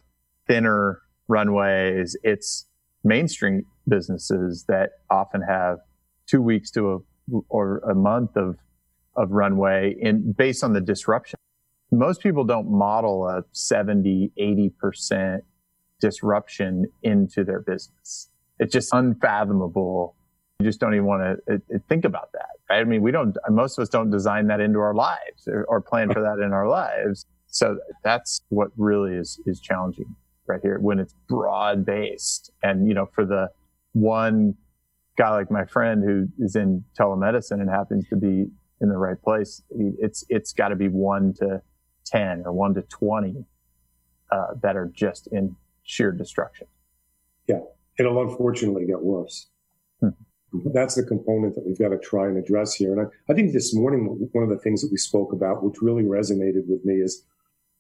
thinner 0.46 1.02
runways. 1.28 2.16
It's 2.22 2.66
mainstream 3.04 3.64
businesses 3.88 4.64
that 4.68 4.90
often 5.10 5.42
have 5.42 5.78
two 6.26 6.40
weeks 6.42 6.70
to 6.72 6.92
a 6.92 6.98
or 7.48 7.78
a 7.78 7.94
month 7.94 8.36
of 8.36 8.56
of 9.16 9.30
runway 9.30 9.94
in 10.00 10.32
based 10.32 10.62
on 10.62 10.72
the 10.72 10.80
disruption 10.80 11.38
most 11.99 12.21
people 12.21 12.45
don't 12.45 12.71
model 12.71 13.26
a 13.26 13.45
70, 13.53 14.33
80% 14.38 15.41
disruption 16.00 16.87
into 17.03 17.45
their 17.45 17.61
business. 17.61 18.29
It's 18.59 18.73
just 18.73 18.93
unfathomable. 18.93 20.15
You 20.59 20.67
just 20.67 20.81
don't 20.81 20.95
even 20.95 21.07
want 21.07 21.38
to 21.47 21.61
think 21.88 22.05
about 22.05 22.33
that, 22.33 22.49
right? 22.71 22.81
I 22.81 22.85
mean, 22.85 23.03
we 23.03 23.11
don't, 23.11 23.37
most 23.50 23.79
of 23.79 23.83
us 23.83 23.88
don't 23.88 24.11
design 24.11 24.47
that 24.49 24.61
into 24.61 24.79
our 24.79 24.95
lives 24.95 25.47
or, 25.47 25.65
or 25.65 25.81
plan 25.81 26.12
for 26.12 26.21
that 26.21 26.43
in 26.45 26.53
our 26.53 26.69
lives. 26.69 27.26
So 27.47 27.79
that's 28.03 28.43
what 28.49 28.69
really 28.76 29.15
is, 29.15 29.41
is 29.47 29.61
challenging 29.61 30.15
right 30.47 30.61
here 30.62 30.79
when 30.79 30.99
it's 30.99 31.15
broad 31.29 31.85
based. 31.85 32.50
And, 32.62 32.87
you 32.88 32.95
know, 32.95 33.07
for 33.15 33.25
the 33.25 33.50
one 33.93 34.55
guy 35.19 35.31
like 35.31 35.50
my 35.50 35.65
friend 35.65 36.03
who 36.05 36.29
is 36.45 36.57
in 36.57 36.85
telemedicine 36.99 37.61
and 37.61 37.69
happens 37.69 38.07
to 38.09 38.17
be 38.17 38.47
in 38.81 38.88
the 38.88 38.97
right 38.99 39.21
place, 39.23 39.62
it's, 39.71 40.25
it's 40.29 40.53
got 40.53 40.69
to 40.69 40.76
be 40.76 40.88
one 40.88 41.35
to 41.35 41.61
10 42.06 42.42
or 42.46 42.52
1 42.52 42.75
to 42.75 42.82
20 42.82 43.44
uh, 44.30 44.46
that 44.62 44.76
are 44.76 44.90
just 44.94 45.28
in 45.28 45.56
sheer 45.82 46.12
destruction. 46.12 46.66
Yeah. 47.46 47.60
It'll 47.98 48.20
unfortunately 48.20 48.86
get 48.86 49.02
worse. 49.02 49.48
Hmm. 50.00 50.10
That's 50.75 50.94
the 50.94 51.02
component 51.02 51.54
that 51.54 51.64
we've 51.66 51.78
got 51.78 51.88
to 51.88 51.98
try 51.98 52.26
and 52.26 52.36
address 52.36 52.75
here. 52.75 52.92
And 52.92 53.06
I, 53.06 53.32
I 53.32 53.34
think 53.34 53.52
this 53.52 53.75
morning, 53.75 54.28
one 54.32 54.44
of 54.44 54.50
the 54.50 54.58
things 54.58 54.82
that 54.82 54.90
we 54.90 54.98
spoke 54.98 55.32
about, 55.32 55.62
which 55.62 55.76
really 55.80 56.04
resonated 56.04 56.66
with 56.68 56.84
me, 56.84 56.94
is 56.94 57.25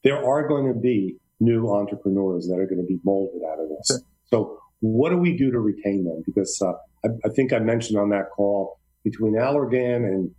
there 0.04 0.24
are 0.24 0.46
going 0.46 0.72
to 0.72 0.78
be 0.78 1.16
new 1.40 1.70
entrepreneurs 1.70 2.46
that 2.48 2.58
are 2.58 2.66
going 2.66 2.80
to 2.80 2.86
be 2.86 2.98
molded 3.04 3.42
out 3.50 3.60
of 3.60 3.68
this. 3.68 3.88
Sure. 3.88 3.98
So, 4.26 4.58
what 4.80 5.10
do 5.10 5.16
we 5.16 5.36
do 5.36 5.50
to 5.50 5.58
retain 5.58 6.04
them? 6.04 6.22
Because 6.26 6.60
uh, 6.62 6.72
I, 7.04 7.08
I, 7.24 7.28
think 7.30 7.52
I 7.52 7.58
mentioned 7.58 7.98
on 7.98 8.10
that 8.10 8.30
call 8.30 8.78
between 9.04 9.34
Allergan 9.34 10.04
and 10.04 10.30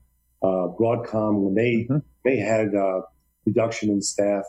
uh, 0.44 0.68
Broadcom 0.80 1.42
when 1.42 1.56
they 1.56 1.88
mm-hmm. 1.90 1.98
they 2.24 2.38
had 2.38 2.76
uh, 2.76 3.02
reduction 3.48 3.90
in 3.90 4.02
staff. 4.02 4.44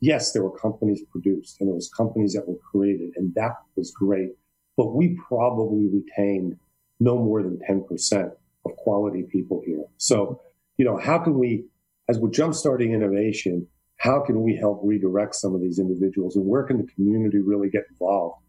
Yes, 0.00 0.32
there 0.32 0.42
were 0.42 0.58
companies 0.58 1.00
produced 1.10 1.56
and 1.58 1.68
there 1.68 1.74
was 1.74 1.88
companies 1.88 2.34
that 2.34 2.46
were 2.46 2.58
created, 2.70 3.12
and 3.16 3.34
that 3.34 3.52
was 3.76 3.90
great. 3.92 4.30
But 4.76 4.94
we 4.94 5.18
probably 5.28 5.88
retained 5.88 6.58
no 7.00 7.14
more 7.16 7.42
than 7.42 7.58
ten 7.66 7.84
percent 7.88 8.30
of 8.66 8.76
quality 8.76 9.22
people 9.22 9.62
here. 9.64 9.84
So, 9.96 10.42
you 10.76 10.84
know, 10.84 10.98
how 10.98 11.18
can 11.18 11.38
we, 11.38 11.64
as 12.10 12.18
we're 12.18 12.28
jumpstarting 12.40 12.92
innovation, 12.92 13.66
how 13.96 14.20
can 14.20 14.42
we 14.42 14.54
help 14.54 14.80
redirect 14.84 15.34
some 15.34 15.54
of 15.54 15.62
these 15.62 15.78
individuals, 15.78 16.36
and 16.36 16.44
where 16.46 16.64
can 16.64 16.76
the 16.76 16.88
community 16.94 17.38
really 17.38 17.70
get 17.70 17.84
involved 17.90 18.42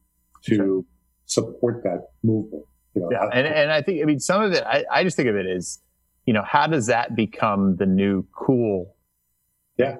to 0.43 0.55
sure. 0.55 0.81
support 1.25 1.83
that 1.83 2.09
movement? 2.23 2.65
You 2.93 3.01
know, 3.03 3.09
yeah, 3.11 3.29
and, 3.31 3.47
and 3.47 3.71
I 3.71 3.81
think 3.81 4.01
I 4.01 4.05
mean 4.05 4.19
some 4.19 4.41
of 4.41 4.51
it. 4.51 4.63
I, 4.65 4.83
I 4.91 5.03
just 5.03 5.15
think 5.15 5.29
of 5.29 5.35
it 5.35 5.45
as 5.45 5.79
you 6.25 6.33
know, 6.33 6.43
how 6.43 6.67
does 6.67 6.87
that 6.87 7.15
become 7.15 7.77
the 7.77 7.85
new 7.85 8.25
cool? 8.35 8.96
Yeah. 9.77 9.97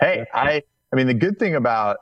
Hey. 0.00 0.26
I, 0.32 0.62
I 0.92 0.96
mean, 0.96 1.06
the 1.06 1.14
good 1.14 1.38
thing 1.38 1.54
about 1.54 1.98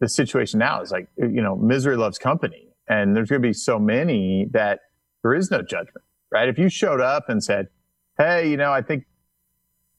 the 0.00 0.08
situation 0.08 0.58
now 0.58 0.82
is 0.82 0.90
like, 0.90 1.08
you 1.16 1.42
know, 1.42 1.56
misery 1.56 1.96
loves 1.96 2.18
company 2.18 2.68
and 2.88 3.16
there's 3.16 3.30
going 3.30 3.42
to 3.42 3.48
be 3.48 3.52
so 3.52 3.78
many 3.78 4.46
that 4.52 4.80
there 5.22 5.34
is 5.34 5.50
no 5.50 5.62
judgment, 5.62 6.04
right? 6.30 6.48
If 6.48 6.58
you 6.58 6.68
showed 6.68 7.00
up 7.00 7.28
and 7.28 7.42
said, 7.42 7.68
Hey, 8.18 8.50
you 8.50 8.56
know, 8.56 8.72
I 8.72 8.82
think 8.82 9.06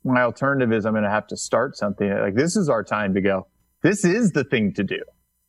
my 0.03 0.21
alternative 0.21 0.71
is 0.71 0.85
I'm 0.85 0.93
going 0.93 1.03
to 1.03 1.09
have 1.09 1.27
to 1.27 1.37
start 1.37 1.75
something 1.75 2.09
like 2.09 2.35
this 2.35 2.55
is 2.55 2.69
our 2.69 2.83
time 2.83 3.13
to 3.15 3.21
go. 3.21 3.47
This 3.81 4.05
is 4.05 4.31
the 4.31 4.43
thing 4.43 4.73
to 4.73 4.83
do. 4.83 5.01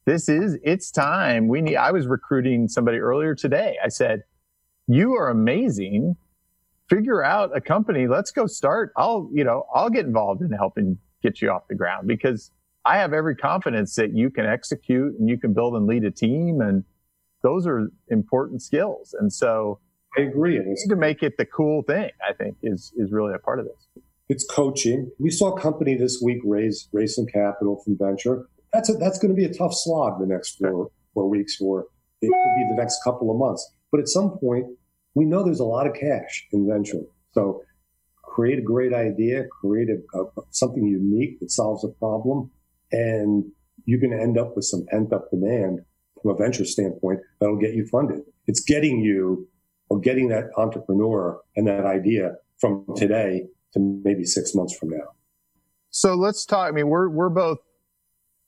This 0.06 0.28
is, 0.28 0.56
it's 0.62 0.90
time. 0.90 1.48
We 1.48 1.60
need, 1.60 1.76
I 1.76 1.92
was 1.92 2.06
recruiting 2.06 2.68
somebody 2.68 2.98
earlier 2.98 3.34
today. 3.34 3.76
I 3.84 3.88
said, 3.88 4.22
you 4.86 5.14
are 5.14 5.28
amazing 5.28 6.16
figure 6.88 7.22
out 7.22 7.56
a 7.56 7.60
company. 7.60 8.06
Let's 8.06 8.30
go 8.30 8.46
start. 8.46 8.92
I'll, 8.96 9.28
you 9.32 9.44
know, 9.44 9.64
I'll 9.74 9.90
get 9.90 10.06
involved 10.06 10.42
in 10.42 10.50
helping 10.52 10.98
get 11.22 11.42
you 11.42 11.50
off 11.50 11.68
the 11.68 11.74
ground 11.74 12.06
because 12.06 12.50
I 12.84 12.98
have 12.98 13.12
every 13.12 13.34
confidence 13.34 13.94
that 13.96 14.14
you 14.14 14.30
can 14.30 14.46
execute 14.46 15.18
and 15.18 15.28
you 15.28 15.38
can 15.38 15.52
build 15.52 15.74
and 15.74 15.86
lead 15.86 16.04
a 16.04 16.10
team. 16.10 16.60
And 16.60 16.84
those 17.42 17.66
are 17.66 17.90
important 18.08 18.62
skills. 18.62 19.14
And 19.18 19.32
so 19.32 19.80
I 20.16 20.22
agree. 20.22 20.56
And 20.56 20.76
to 20.88 20.96
make 20.96 21.22
it 21.22 21.36
the 21.36 21.46
cool 21.46 21.82
thing, 21.82 22.10
I 22.26 22.32
think 22.32 22.56
is, 22.62 22.92
is 22.96 23.10
really 23.10 23.34
a 23.34 23.38
part 23.38 23.58
of 23.58 23.66
this. 23.66 24.02
It's 24.28 24.46
coaching. 24.46 25.10
We 25.18 25.30
saw 25.30 25.54
a 25.54 25.60
company 25.60 25.96
this 25.96 26.20
week 26.22 26.38
raise, 26.44 26.88
raise 26.92 27.14
some 27.14 27.26
capital 27.26 27.80
from 27.84 27.96
venture. 27.98 28.48
That's 28.72 28.88
a, 28.88 28.94
that's 28.94 29.18
going 29.18 29.34
to 29.34 29.36
be 29.36 29.44
a 29.44 29.52
tough 29.52 29.72
slog 29.74 30.20
the 30.20 30.26
next 30.26 30.56
four, 30.56 30.90
four 31.14 31.28
weeks 31.28 31.58
or 31.60 31.86
it 32.22 32.28
could 32.28 32.56
be 32.56 32.66
the 32.70 32.76
next 32.76 33.02
couple 33.04 33.30
of 33.30 33.36
months. 33.36 33.72
But 33.92 34.00
at 34.00 34.08
some 34.08 34.38
point, 34.38 34.66
we 35.16 35.24
know 35.24 35.42
there's 35.42 35.60
a 35.60 35.64
lot 35.64 35.86
of 35.86 35.94
cash 35.94 36.46
in 36.52 36.68
venture. 36.68 37.00
So 37.32 37.62
create 38.22 38.58
a 38.58 38.62
great 38.62 38.92
idea, 38.92 39.44
create 39.60 39.88
a, 39.88 40.18
a, 40.18 40.26
something 40.50 40.86
unique 40.86 41.40
that 41.40 41.50
solves 41.50 41.84
a 41.84 41.88
problem, 41.88 42.50
and 42.92 43.44
you're 43.86 43.98
going 43.98 44.16
to 44.16 44.22
end 44.22 44.38
up 44.38 44.54
with 44.54 44.66
some 44.66 44.84
pent 44.90 45.12
up 45.14 45.30
demand 45.30 45.80
from 46.20 46.32
a 46.32 46.36
venture 46.36 46.66
standpoint 46.66 47.20
that'll 47.40 47.56
get 47.56 47.72
you 47.72 47.86
funded. 47.86 48.20
It's 48.46 48.60
getting 48.60 49.00
you 49.00 49.48
or 49.88 49.98
getting 50.00 50.28
that 50.28 50.50
entrepreneur 50.58 51.40
and 51.56 51.66
that 51.66 51.86
idea 51.86 52.34
from 52.60 52.84
today 52.94 53.46
to 53.72 54.00
maybe 54.04 54.24
six 54.24 54.54
months 54.54 54.76
from 54.76 54.90
now. 54.90 55.08
So 55.90 56.14
let's 56.14 56.44
talk. 56.44 56.68
I 56.68 56.72
mean, 56.72 56.88
we're 56.88 57.08
we're 57.08 57.30
both 57.30 57.58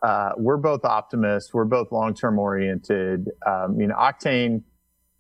uh, 0.03 0.33
we're 0.37 0.59
both 0.59 0.85
optimists. 0.85 1.55
We're 1.55 1.65
both 1.65 1.93
long 1.93 2.15
term 2.15 2.39
oriented. 2.39 3.31
Um, 3.47 3.55
I 3.62 3.66
mean, 3.69 3.90
Octane 3.90 4.64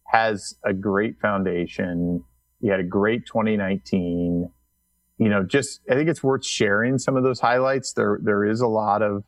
has 0.08 0.56
a 0.64 0.72
great 0.72 1.20
foundation. 1.20 2.24
You 2.60 2.70
had 2.70 2.80
a 2.80 2.84
great 2.84 3.26
2019. 3.26 4.50
You 5.18 5.28
know, 5.28 5.42
just 5.42 5.80
I 5.90 5.94
think 5.94 6.08
it's 6.08 6.22
worth 6.22 6.44
sharing 6.44 6.98
some 6.98 7.16
of 7.16 7.22
those 7.22 7.40
highlights. 7.40 7.92
There 7.92 8.18
there 8.22 8.44
is 8.44 8.60
a 8.60 8.66
lot 8.66 9.02
of 9.02 9.24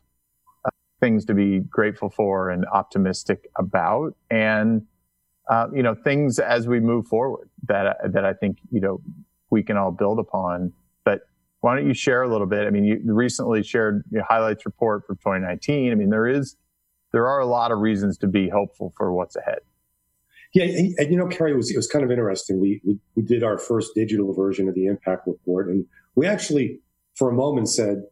uh, 0.65 0.69
things 0.99 1.25
to 1.25 1.33
be 1.33 1.59
grateful 1.59 2.09
for 2.09 2.49
and 2.49 2.65
optimistic 2.65 3.49
about, 3.57 4.15
and 4.29 4.83
uh, 5.49 5.67
you 5.73 5.83
know 5.83 5.95
things 5.95 6.39
as 6.39 6.67
we 6.67 6.79
move 6.79 7.07
forward 7.07 7.49
that 7.67 7.97
that 8.13 8.25
I 8.25 8.33
think 8.33 8.57
you 8.71 8.81
know 8.81 9.01
we 9.49 9.63
can 9.63 9.77
all 9.77 9.91
build 9.91 10.17
upon. 10.17 10.73
But 11.03 11.21
why 11.59 11.75
don't 11.75 11.87
you 11.87 11.93
share 11.93 12.23
a 12.23 12.31
little 12.31 12.47
bit? 12.47 12.65
I 12.65 12.69
mean, 12.71 12.85
you 12.85 13.01
recently 13.03 13.61
shared 13.61 14.03
your 14.11 14.23
highlights 14.23 14.65
report 14.65 15.05
from 15.05 15.17
2019. 15.17 15.91
I 15.91 15.95
mean, 15.95 16.09
there 16.09 16.27
is 16.27 16.55
there 17.11 17.27
are 17.27 17.39
a 17.39 17.45
lot 17.45 17.71
of 17.71 17.79
reasons 17.79 18.17
to 18.19 18.27
be 18.27 18.49
hopeful 18.49 18.93
for 18.97 19.13
what's 19.13 19.35
ahead. 19.35 19.59
Yeah, 20.53 20.65
and 20.97 21.11
you 21.11 21.17
know, 21.17 21.27
Kerry, 21.27 21.53
it 21.53 21.55
was, 21.55 21.71
it 21.71 21.77
was 21.77 21.87
kind 21.87 22.03
of 22.03 22.11
interesting. 22.11 22.59
We, 22.59 22.81
we, 22.83 22.99
we 23.15 23.23
did 23.23 23.41
our 23.41 23.57
first 23.57 23.91
digital 23.95 24.33
version 24.33 24.67
of 24.67 24.75
the 24.75 24.85
impact 24.85 25.25
report, 25.25 25.69
and 25.69 25.85
we 26.15 26.27
actually, 26.27 26.79
for 27.15 27.29
a 27.29 27.33
moment, 27.33 27.69
said, 27.69 28.03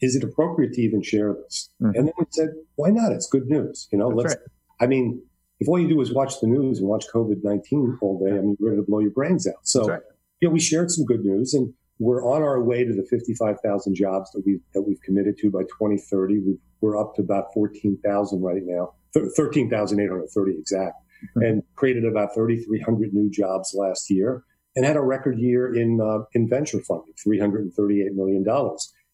"Is 0.00 0.16
it 0.16 0.24
appropriate 0.24 0.72
to 0.74 0.80
even 0.80 1.02
share 1.02 1.34
this?" 1.34 1.68
Mm-hmm. 1.82 1.98
And 1.98 2.08
then 2.08 2.14
we 2.18 2.24
said, 2.30 2.48
"Why 2.76 2.88
not? 2.88 3.12
It's 3.12 3.28
good 3.28 3.46
news." 3.46 3.88
You 3.92 3.98
know, 3.98 4.08
That's 4.08 4.22
let's. 4.22 4.34
Right. 4.36 4.46
I 4.80 4.86
mean, 4.86 5.22
if 5.60 5.68
all 5.68 5.78
you 5.78 5.86
do 5.86 6.00
is 6.00 6.12
watch 6.12 6.40
the 6.40 6.46
news 6.46 6.78
and 6.78 6.88
watch 6.88 7.04
COVID 7.14 7.44
nineteen 7.44 7.98
all 8.00 8.18
day, 8.18 8.36
I 8.36 8.40
mean, 8.40 8.56
you're 8.58 8.70
going 8.70 8.82
to 8.82 8.90
blow 8.90 9.00
your 9.00 9.10
brains 9.10 9.46
out. 9.46 9.54
So, 9.64 9.86
right. 9.86 10.00
you 10.40 10.48
know, 10.48 10.52
we 10.52 10.60
shared 10.60 10.90
some 10.90 11.04
good 11.04 11.20
news, 11.20 11.52
and 11.52 11.74
we're 11.98 12.24
on 12.24 12.42
our 12.42 12.62
way 12.62 12.84
to 12.84 12.92
the 12.94 13.06
fifty-five 13.10 13.60
thousand 13.62 13.96
jobs 13.96 14.30
that 14.32 14.42
we've 14.46 14.62
that 14.72 14.82
we've 14.82 15.00
committed 15.02 15.36
to 15.38 15.50
by 15.50 15.62
2030. 15.64 16.40
we 16.40 16.88
are 16.88 16.96
up 16.96 17.14
to 17.16 17.22
about 17.22 17.52
fourteen 17.52 17.98
thousand 18.02 18.40
right 18.40 18.62
now, 18.64 18.94
thirteen 19.36 19.68
thousand 19.68 20.00
eight 20.00 20.08
hundred 20.08 20.30
thirty 20.30 20.52
exact. 20.58 20.96
and 21.36 21.62
created 21.76 22.04
about 22.04 22.34
3,300 22.34 23.12
new 23.12 23.30
jobs 23.30 23.74
last 23.76 24.10
year 24.10 24.44
and 24.74 24.84
had 24.84 24.96
a 24.96 25.02
record 25.02 25.38
year 25.38 25.74
in, 25.74 26.00
uh, 26.00 26.24
in 26.32 26.48
venture 26.48 26.80
funding, 26.80 27.14
$338 27.26 28.12
million 28.14 28.44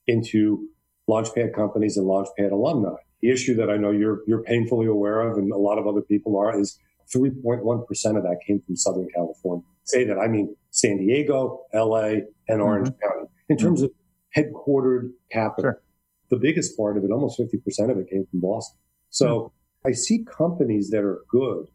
into 0.06 0.68
launchpad 1.08 1.54
companies 1.54 1.96
and 1.96 2.06
launchpad 2.06 2.52
alumni. 2.52 2.94
The 3.22 3.30
issue 3.30 3.56
that 3.56 3.70
I 3.70 3.76
know 3.76 3.90
you're, 3.90 4.20
you're 4.26 4.42
painfully 4.42 4.86
aware 4.86 5.22
of 5.22 5.36
and 5.38 5.50
a 5.52 5.56
lot 5.56 5.78
of 5.78 5.86
other 5.86 6.02
people 6.02 6.38
are 6.38 6.58
is 6.58 6.78
3.1% 7.14 7.82
of 8.16 8.22
that 8.22 8.38
came 8.46 8.60
from 8.60 8.76
Southern 8.76 9.08
California. 9.14 9.64
Say 9.84 10.04
that, 10.04 10.18
I 10.18 10.28
mean 10.28 10.54
San 10.70 10.98
Diego, 10.98 11.62
LA, 11.74 12.20
and 12.48 12.60
Orange 12.60 12.88
mm-hmm. 12.88 13.08
County. 13.08 13.28
In 13.48 13.56
terms 13.56 13.82
of 13.82 13.90
headquartered 14.36 15.10
capital, 15.32 15.72
sure. 15.72 15.82
the 16.30 16.36
biggest 16.36 16.76
part 16.76 16.98
of 16.98 17.04
it, 17.04 17.10
almost 17.10 17.40
50% 17.40 17.90
of 17.90 17.96
it 17.98 18.10
came 18.10 18.26
from 18.30 18.40
Boston. 18.40 18.78
So 19.10 19.26
mm-hmm. 19.26 19.88
I 19.88 19.92
see 19.92 20.24
companies 20.24 20.90
that 20.90 21.02
are 21.02 21.22
good 21.30 21.68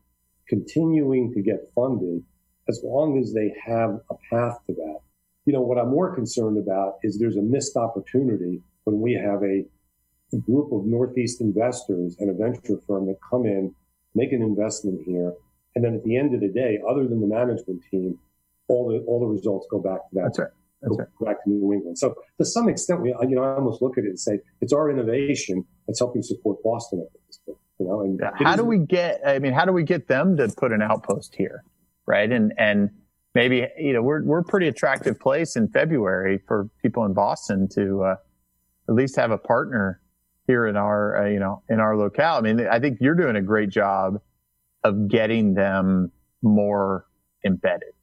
continuing 0.47 1.33
to 1.33 1.41
get 1.41 1.71
funded 1.75 2.23
as 2.69 2.81
long 2.83 3.19
as 3.19 3.33
they 3.33 3.53
have 3.65 3.99
a 4.09 4.15
path 4.29 4.57
to 4.67 4.73
that. 4.73 4.99
You 5.45 5.53
know, 5.53 5.61
what 5.61 5.77
I'm 5.77 5.89
more 5.89 6.15
concerned 6.15 6.57
about 6.57 6.95
is 7.03 7.19
there's 7.19 7.35
a 7.35 7.41
missed 7.41 7.75
opportunity 7.75 8.61
when 8.85 9.01
we 9.01 9.13
have 9.13 9.43
a, 9.43 9.65
a 10.33 10.37
group 10.39 10.71
of 10.71 10.85
Northeast 10.85 11.41
investors 11.41 12.15
and 12.19 12.29
a 12.29 12.33
venture 12.33 12.79
firm 12.87 13.07
that 13.07 13.17
come 13.29 13.45
in, 13.45 13.73
make 14.15 14.31
an 14.31 14.41
investment 14.41 15.01
here, 15.05 15.33
and 15.75 15.83
then 15.83 15.95
at 15.95 16.03
the 16.03 16.15
end 16.15 16.33
of 16.33 16.41
the 16.41 16.47
day, 16.47 16.79
other 16.87 17.07
than 17.07 17.19
the 17.19 17.27
management 17.27 17.83
team, 17.89 18.17
all 18.67 18.87
the 18.87 18.99
all 19.05 19.19
the 19.19 19.25
results 19.25 19.67
go 19.69 19.79
back 19.79 19.99
to 20.09 20.15
that. 20.15 20.23
That's 20.23 20.39
right. 20.39 20.47
That's 20.81 20.97
right. 20.97 21.07
back 21.25 21.43
to 21.43 21.49
New 21.49 21.73
England. 21.73 21.97
So 21.97 22.15
to 22.37 22.45
some 22.45 22.69
extent, 22.69 23.01
we 23.01 23.13
you 23.27 23.35
know 23.35 23.43
I 23.43 23.55
almost 23.55 23.81
look 23.81 23.97
at 23.97 24.03
it 24.03 24.09
and 24.09 24.19
say 24.19 24.39
it's 24.61 24.73
our 24.73 24.89
innovation 24.89 25.65
that's 25.87 25.99
helping 25.99 26.21
support 26.21 26.61
Boston 26.63 27.01
at 27.01 27.19
this 27.27 27.39
point. 27.45 27.57
You 27.83 27.89
know, 27.89 28.01
and 28.01 28.47
how 28.47 28.55
do 28.55 28.63
we 28.63 28.79
get? 28.79 29.21
I 29.25 29.39
mean, 29.39 29.53
how 29.53 29.65
do 29.65 29.73
we 29.73 29.83
get 29.83 30.07
them 30.07 30.37
to 30.37 30.47
put 30.47 30.71
an 30.71 30.81
outpost 30.81 31.35
here, 31.35 31.63
right? 32.05 32.31
And 32.31 32.53
and 32.57 32.89
maybe 33.35 33.67
you 33.77 33.93
know 33.93 34.01
we're 34.01 34.23
we're 34.23 34.39
a 34.39 34.43
pretty 34.43 34.67
attractive 34.67 35.19
place 35.19 35.55
in 35.55 35.67
February 35.67 36.39
for 36.47 36.69
people 36.81 37.05
in 37.05 37.13
Boston 37.13 37.67
to 37.75 38.03
uh, 38.03 38.15
at 38.87 38.95
least 38.95 39.15
have 39.15 39.31
a 39.31 39.37
partner 39.37 40.01
here 40.47 40.67
in 40.67 40.75
our 40.75 41.23
uh, 41.23 41.29
you 41.29 41.39
know 41.39 41.61
in 41.69 41.79
our 41.79 41.97
locale. 41.97 42.35
I 42.35 42.41
mean, 42.41 42.65
I 42.67 42.79
think 42.79 42.99
you're 43.01 43.15
doing 43.15 43.35
a 43.35 43.41
great 43.41 43.69
job 43.69 44.19
of 44.83 45.07
getting 45.07 45.53
them 45.53 46.11
more 46.41 47.05
embedded 47.45 47.93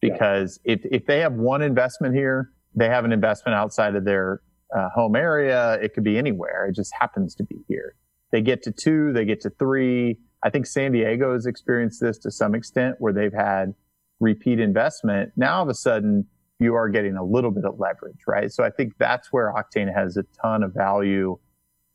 because 0.00 0.60
yeah. 0.64 0.74
if 0.74 0.80
if 0.84 1.06
they 1.06 1.20
have 1.20 1.34
one 1.34 1.62
investment 1.62 2.14
here, 2.14 2.50
they 2.74 2.88
have 2.88 3.04
an 3.04 3.12
investment 3.12 3.56
outside 3.56 3.94
of 3.94 4.04
their 4.04 4.42
uh, 4.74 4.88
home 4.90 5.16
area. 5.16 5.74
It 5.74 5.94
could 5.94 6.04
be 6.04 6.18
anywhere. 6.18 6.66
It 6.66 6.74
just 6.74 6.92
happens 6.98 7.34
to 7.36 7.44
be 7.44 7.56
here. 7.68 7.94
They 8.34 8.42
get 8.42 8.64
to 8.64 8.72
two, 8.72 9.12
they 9.12 9.24
get 9.24 9.42
to 9.42 9.50
three. 9.50 10.18
I 10.42 10.50
think 10.50 10.66
San 10.66 10.90
Diego 10.90 11.34
has 11.34 11.46
experienced 11.46 12.00
this 12.00 12.18
to 12.18 12.32
some 12.32 12.56
extent 12.56 12.96
where 12.98 13.12
they've 13.12 13.32
had 13.32 13.76
repeat 14.18 14.58
investment. 14.58 15.30
Now 15.36 15.58
all 15.58 15.62
of 15.62 15.68
a 15.68 15.74
sudden 15.74 16.26
you 16.58 16.74
are 16.74 16.88
getting 16.88 17.14
a 17.16 17.22
little 17.22 17.52
bit 17.52 17.64
of 17.64 17.78
leverage, 17.78 18.18
right? 18.26 18.50
So 18.50 18.64
I 18.64 18.70
think 18.70 18.94
that's 18.98 19.32
where 19.32 19.54
Octane 19.54 19.94
has 19.94 20.16
a 20.16 20.24
ton 20.42 20.64
of 20.64 20.74
value 20.74 21.38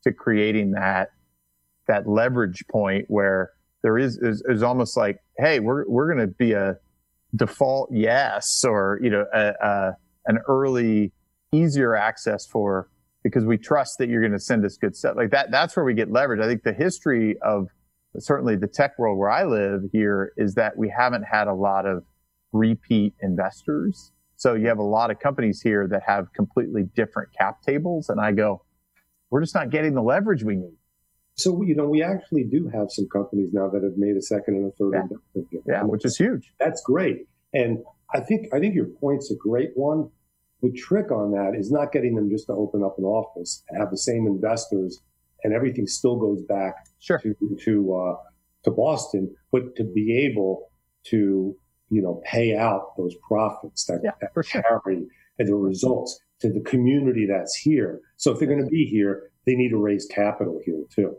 to 0.04 0.12
creating 0.14 0.70
that, 0.70 1.10
that 1.88 2.08
leverage 2.08 2.64
point 2.70 3.04
where 3.08 3.50
there 3.82 3.98
is, 3.98 4.16
is, 4.16 4.42
is 4.48 4.62
almost 4.62 4.96
like, 4.96 5.18
Hey, 5.36 5.60
we're, 5.60 5.86
we're 5.90 6.06
going 6.06 6.26
to 6.26 6.34
be 6.34 6.52
a 6.52 6.76
default 7.36 7.90
yes, 7.92 8.64
or, 8.64 8.98
you 9.02 9.10
know, 9.10 9.26
a, 9.34 9.52
a, 9.62 9.92
an 10.24 10.38
early, 10.48 11.12
easier 11.52 11.94
access 11.94 12.46
for 12.46 12.88
because 13.22 13.44
we 13.44 13.58
trust 13.58 13.98
that 13.98 14.08
you're 14.08 14.20
going 14.20 14.32
to 14.32 14.38
send 14.38 14.64
us 14.64 14.76
good 14.76 14.96
stuff. 14.96 15.16
Like 15.16 15.30
that, 15.30 15.50
that's 15.50 15.76
where 15.76 15.84
we 15.84 15.94
get 15.94 16.10
leverage. 16.10 16.40
I 16.40 16.46
think 16.46 16.62
the 16.62 16.72
history 16.72 17.36
of 17.42 17.68
certainly 18.18 18.56
the 18.56 18.66
tech 18.66 18.98
world 18.98 19.18
where 19.18 19.30
I 19.30 19.44
live 19.44 19.82
here 19.92 20.32
is 20.36 20.54
that 20.54 20.76
we 20.76 20.92
haven't 20.96 21.24
had 21.24 21.46
a 21.46 21.54
lot 21.54 21.86
of 21.86 22.04
repeat 22.52 23.14
investors. 23.22 24.12
So 24.36 24.54
you 24.54 24.68
have 24.68 24.78
a 24.78 24.82
lot 24.82 25.10
of 25.10 25.20
companies 25.20 25.60
here 25.60 25.86
that 25.88 26.02
have 26.06 26.32
completely 26.32 26.84
different 26.96 27.28
cap 27.38 27.62
tables. 27.62 28.08
And 28.08 28.20
I 28.20 28.32
go, 28.32 28.64
we're 29.30 29.42
just 29.42 29.54
not 29.54 29.70
getting 29.70 29.94
the 29.94 30.02
leverage 30.02 30.42
we 30.42 30.56
need. 30.56 30.76
So, 31.34 31.62
you 31.62 31.74
know, 31.74 31.86
we 31.86 32.02
actually 32.02 32.44
do 32.44 32.68
have 32.68 32.90
some 32.90 33.06
companies 33.12 33.50
now 33.52 33.68
that 33.68 33.82
have 33.82 33.96
made 33.96 34.16
a 34.16 34.22
second 34.22 34.56
and 34.56 34.66
a 34.66 34.70
third 34.76 34.92
yeah. 34.94 35.02
investment. 35.02 35.64
Yeah, 35.66 35.82
which 35.84 36.04
is 36.04 36.16
huge. 36.16 36.52
That's 36.58 36.82
great. 36.82 37.28
And 37.52 37.78
I 38.12 38.20
think, 38.20 38.48
I 38.52 38.58
think 38.58 38.74
your 38.74 38.86
point's 39.00 39.30
a 39.30 39.36
great 39.36 39.70
one. 39.74 40.10
The 40.62 40.72
trick 40.72 41.10
on 41.10 41.32
that 41.32 41.58
is 41.58 41.70
not 41.70 41.92
getting 41.92 42.14
them 42.14 42.28
just 42.30 42.46
to 42.46 42.52
open 42.52 42.82
up 42.82 42.96
an 42.98 43.04
office 43.04 43.62
and 43.68 43.80
have 43.80 43.90
the 43.90 43.98
same 43.98 44.26
investors 44.26 45.00
and 45.42 45.54
everything 45.54 45.86
still 45.86 46.16
goes 46.16 46.42
back 46.42 46.74
sure. 46.98 47.18
to, 47.18 47.34
to, 47.64 47.94
uh, 47.94 48.16
to 48.64 48.70
Boston, 48.70 49.34
but 49.50 49.74
to 49.76 49.84
be 49.84 50.16
able 50.30 50.70
to, 51.04 51.56
you 51.88 52.02
know, 52.02 52.20
pay 52.24 52.56
out 52.56 52.96
those 52.98 53.14
profits 53.26 53.86
that, 53.86 54.00
yeah, 54.04 54.10
that 54.20 54.34
for 54.34 54.42
sure. 54.42 54.62
carry 54.62 55.06
and 55.38 55.48
the 55.48 55.54
results 55.54 56.20
to 56.40 56.52
the 56.52 56.60
community 56.60 57.26
that's 57.26 57.54
here. 57.54 58.00
So 58.16 58.32
if 58.32 58.38
they're 58.38 58.48
going 58.48 58.62
to 58.62 58.70
be 58.70 58.84
here, 58.84 59.30
they 59.46 59.54
need 59.54 59.70
to 59.70 59.78
raise 59.78 60.06
capital 60.06 60.60
here 60.64 60.84
too. 60.94 61.16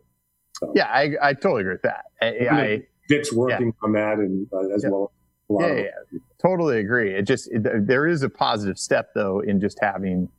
So, 0.58 0.72
yeah, 0.76 0.86
I, 0.86 1.14
I 1.22 1.34
totally 1.34 1.62
agree 1.62 1.74
with 1.74 1.82
that. 1.82 2.06
I, 2.22 2.28
I 2.52 2.82
Vic's 3.10 3.34
working 3.34 3.68
yeah. 3.68 3.88
on 3.88 3.94
that 3.94 4.20
and 4.20 4.48
uh, 4.54 4.76
as 4.76 4.84
yeah. 4.84 4.90
well. 4.90 5.12
Yeah, 5.60 5.74
yeah, 5.74 6.20
totally 6.42 6.80
agree. 6.80 7.14
It 7.14 7.24
just 7.24 7.52
it, 7.52 7.88
there 7.88 8.08
is 8.08 8.24
a 8.24 8.30
positive 8.30 8.78
step 8.78 9.10
though 9.14 9.40
in 9.42 9.60
just 9.60 9.80
having 9.82 10.30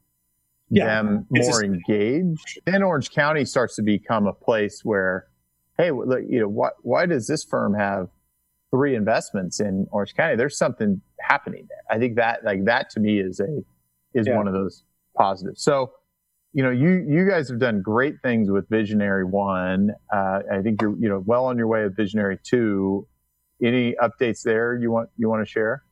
yeah. 0.71 0.87
them 0.87 1.27
more 1.31 1.65
engaged. 1.65 2.61
Then 2.65 2.83
Orange 2.83 3.11
County 3.11 3.45
starts 3.45 3.77
to 3.77 3.83
become 3.83 4.27
a 4.27 4.33
place 4.33 4.85
where, 4.85 5.27
hey, 5.79 5.91
look, 5.91 6.21
you 6.29 6.41
know, 6.41 6.49
why 6.49 6.71
why 6.83 7.07
does 7.07 7.27
this 7.27 7.45
firm 7.45 7.75
have 7.75 8.09
three 8.71 8.95
investments 8.95 9.61
in 9.61 9.87
Orange 9.91 10.15
County? 10.15 10.37
There's 10.37 10.57
something 10.57 11.01
happening 11.21 11.67
there. 11.69 11.97
I 11.97 11.99
think 11.99 12.17
that 12.17 12.45
like 12.45 12.65
that 12.65 12.91
to 12.91 13.01
me 13.01 13.21
is 13.21 13.41
a 13.41 13.63
is 14.15 14.29
one 14.29 14.47
of 14.47 14.55
those 14.55 14.85
positives. 15.17 15.63
So 15.63 15.93
you 16.55 16.63
know, 16.63 16.71
you 16.71 17.05
you 17.09 17.29
guys 17.29 17.49
have 17.49 17.59
done 17.59 17.81
great 17.81 18.17
things 18.23 18.51
with 18.51 18.69
Visionary 18.69 19.25
One. 19.25 19.93
Uh, 20.13 20.41
I 20.53 20.61
think 20.63 20.83
you're 20.83 20.97
you 20.99 21.09
know 21.09 21.23
well 21.27 21.47
on 21.47 21.57
your 21.57 21.67
way 21.67 21.85
with 21.85 21.97
Visionary 21.97 22.39
Two. 22.43 23.07
Any 23.63 23.95
updates 24.03 24.43
there 24.43 24.75
you 24.75 24.91
want 24.91 25.09
you 25.17 25.29
want 25.29 25.47
to 25.47 25.51
share? 25.51 25.83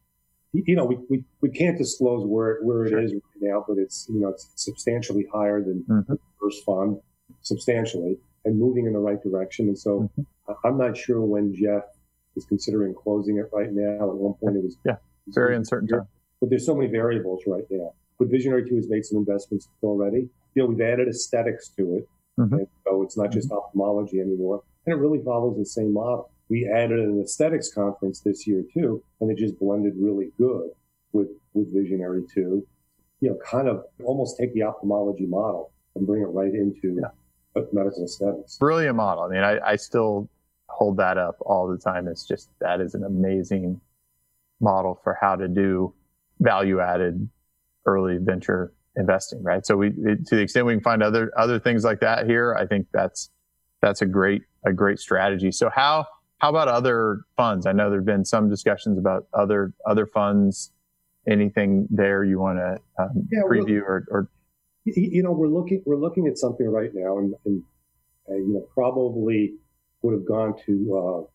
You 0.53 0.75
know, 0.75 0.85
we, 0.85 0.99
we, 1.09 1.25
we 1.41 1.51
can't 1.51 1.79
disclose 1.79 2.27
where 2.27 2.59
where 2.63 2.87
it 2.87 2.91
sure. 2.91 3.01
is 3.01 3.13
right 3.13 3.23
now, 3.41 3.65
but 3.67 3.79
it's 3.79 4.07
you 4.09 4.21
know 4.21 4.29
it's 4.29 4.49
substantially 4.57 5.27
higher 5.33 5.63
than 5.63 5.85
mm-hmm. 5.89 6.13
the 6.13 6.19
first 6.41 6.65
fund, 6.65 6.99
substantially, 7.43 8.19
and 8.45 8.59
moving 8.59 8.87
in 8.87 8.93
the 8.93 8.99
right 8.99 9.23
direction. 9.23 9.69
And 9.69 9.79
so 9.79 10.11
mm-hmm. 10.19 10.53
I'm 10.65 10.77
not 10.77 10.97
sure 10.97 11.21
when 11.21 11.55
Jeff 11.55 11.85
is 12.37 12.45
considering 12.47 12.95
closing 12.95 13.39
it 13.39 13.49
right 13.53 13.71
now. 13.71 14.11
At 14.11 14.17
one 14.17 14.35
point, 14.35 14.57
it 14.57 14.65
was 14.65 14.77
yeah, 14.85 14.97
very 15.29 15.55
uncertain 15.55 15.87
time. 15.87 16.09
But 16.41 16.51
there's 16.51 16.67
so 16.67 16.75
many 16.75 16.91
variables 16.91 17.43
right 17.47 17.65
now. 17.71 17.93
But 18.19 18.29
Visionary 18.29 18.69
Two 18.69 18.77
has 18.77 18.89
made 18.89 19.05
some 19.05 19.19
investments 19.19 19.69
already 19.83 20.29
you 20.55 20.63
know, 20.63 20.69
we've 20.69 20.81
added 20.81 21.09
aesthetics 21.09 21.69
to 21.77 21.97
it. 21.97 22.09
Mm-hmm. 22.39 22.63
so 22.87 23.03
it's 23.03 23.19
not 23.19 23.31
just 23.31 23.53
ophthalmology 23.53 24.19
anymore. 24.19 24.63
And 24.87 24.95
it 24.95 24.99
really 24.99 25.23
follows 25.23 25.59
the 25.59 25.67
same 25.67 25.93
model. 25.93 26.31
We 26.51 26.69
added 26.69 26.99
an 26.99 27.23
aesthetics 27.23 27.73
conference 27.73 28.21
this 28.21 28.47
year 28.47 28.65
too, 28.75 29.03
and 29.21 29.31
it 29.31 29.39
just 29.39 29.59
blended 29.59 29.95
really 29.97 30.33
good 30.37 30.71
with, 31.13 31.29
with 31.55 31.73
Visionary 31.73 32.25
2. 32.35 32.67
You 33.21 33.29
know, 33.31 33.39
kind 33.45 33.69
of 33.69 33.85
almost 34.05 34.37
take 34.39 34.53
the 34.53 34.65
ophthalmology 34.65 35.27
model 35.27 35.73
and 35.95 36.07
bring 36.07 36.23
it 36.23 36.27
right 36.27 36.53
into 36.53 36.99
yeah. 37.01 37.63
medical 37.73 38.05
aesthetics. 38.05 38.59
Brilliant 38.59 38.97
model. 38.97 39.25
I 39.25 39.29
mean, 39.29 39.45
I, 39.45 39.59
I 39.61 39.77
still 39.77 40.29
hold 40.69 40.97
that 40.97 41.19
up 41.19 41.37
all 41.41 41.69
the 41.69 41.79
time. 41.79 42.09
It's 42.09 42.27
just 42.27 42.51
that 42.61 42.81
is 42.81 42.95
an 42.95 43.05
amazing 43.05 43.81
model 44.61 45.01
for 45.05 45.17
how 45.21 45.37
to 45.37 45.49
do 45.49 45.95
value 46.41 46.81
added 46.81 47.29
early 47.87 48.19
venture 48.19 48.73
investing, 48.97 49.43
right? 49.43 49.65
So 49.65 49.77
we, 49.77 49.91
to 49.91 50.17
the 50.31 50.41
extent 50.41 50.67
we 50.67 50.75
can 50.75 50.83
find 50.83 51.03
other, 51.03 51.31
other 51.37 51.59
things 51.59 51.85
like 51.85 52.01
that 52.01 52.27
here, 52.27 52.55
I 52.59 52.67
think 52.67 52.87
that's, 52.93 53.31
that's 53.81 54.03
a 54.03 54.07
great, 54.07 54.43
a 54.65 54.73
great 54.73 54.99
strategy. 54.99 55.53
So 55.53 55.71
how, 55.71 56.07
how 56.41 56.49
about 56.49 56.69
other 56.69 57.21
funds? 57.37 57.67
I 57.67 57.73
know 57.73 57.91
there've 57.91 58.05
been 58.05 58.25
some 58.25 58.49
discussions 58.49 58.99
about 58.99 59.27
other, 59.33 59.73
other 59.87 60.07
funds. 60.07 60.73
Anything 61.29 61.87
there 61.91 62.25
you 62.25 62.41
want 62.41 62.59
to 62.59 63.03
um, 63.03 63.29
yeah, 63.31 63.43
preview 63.43 63.83
or, 63.83 64.07
or, 64.11 64.29
you 64.85 65.23
know, 65.23 65.33
we're 65.33 65.49
looking, 65.49 65.83
we're 65.85 65.97
looking 65.97 66.27
at 66.27 66.39
something 66.39 66.67
right 66.67 66.91
now 66.95 67.19
and, 67.19 67.35
and 67.45 67.63
uh, 68.29 68.35
you 68.37 68.55
know, 68.55 68.67
probably 68.73 69.55
would 70.03 70.15
have 70.15 70.27
gone 70.27 70.55
to, 70.65 70.73
uh, 70.97 71.31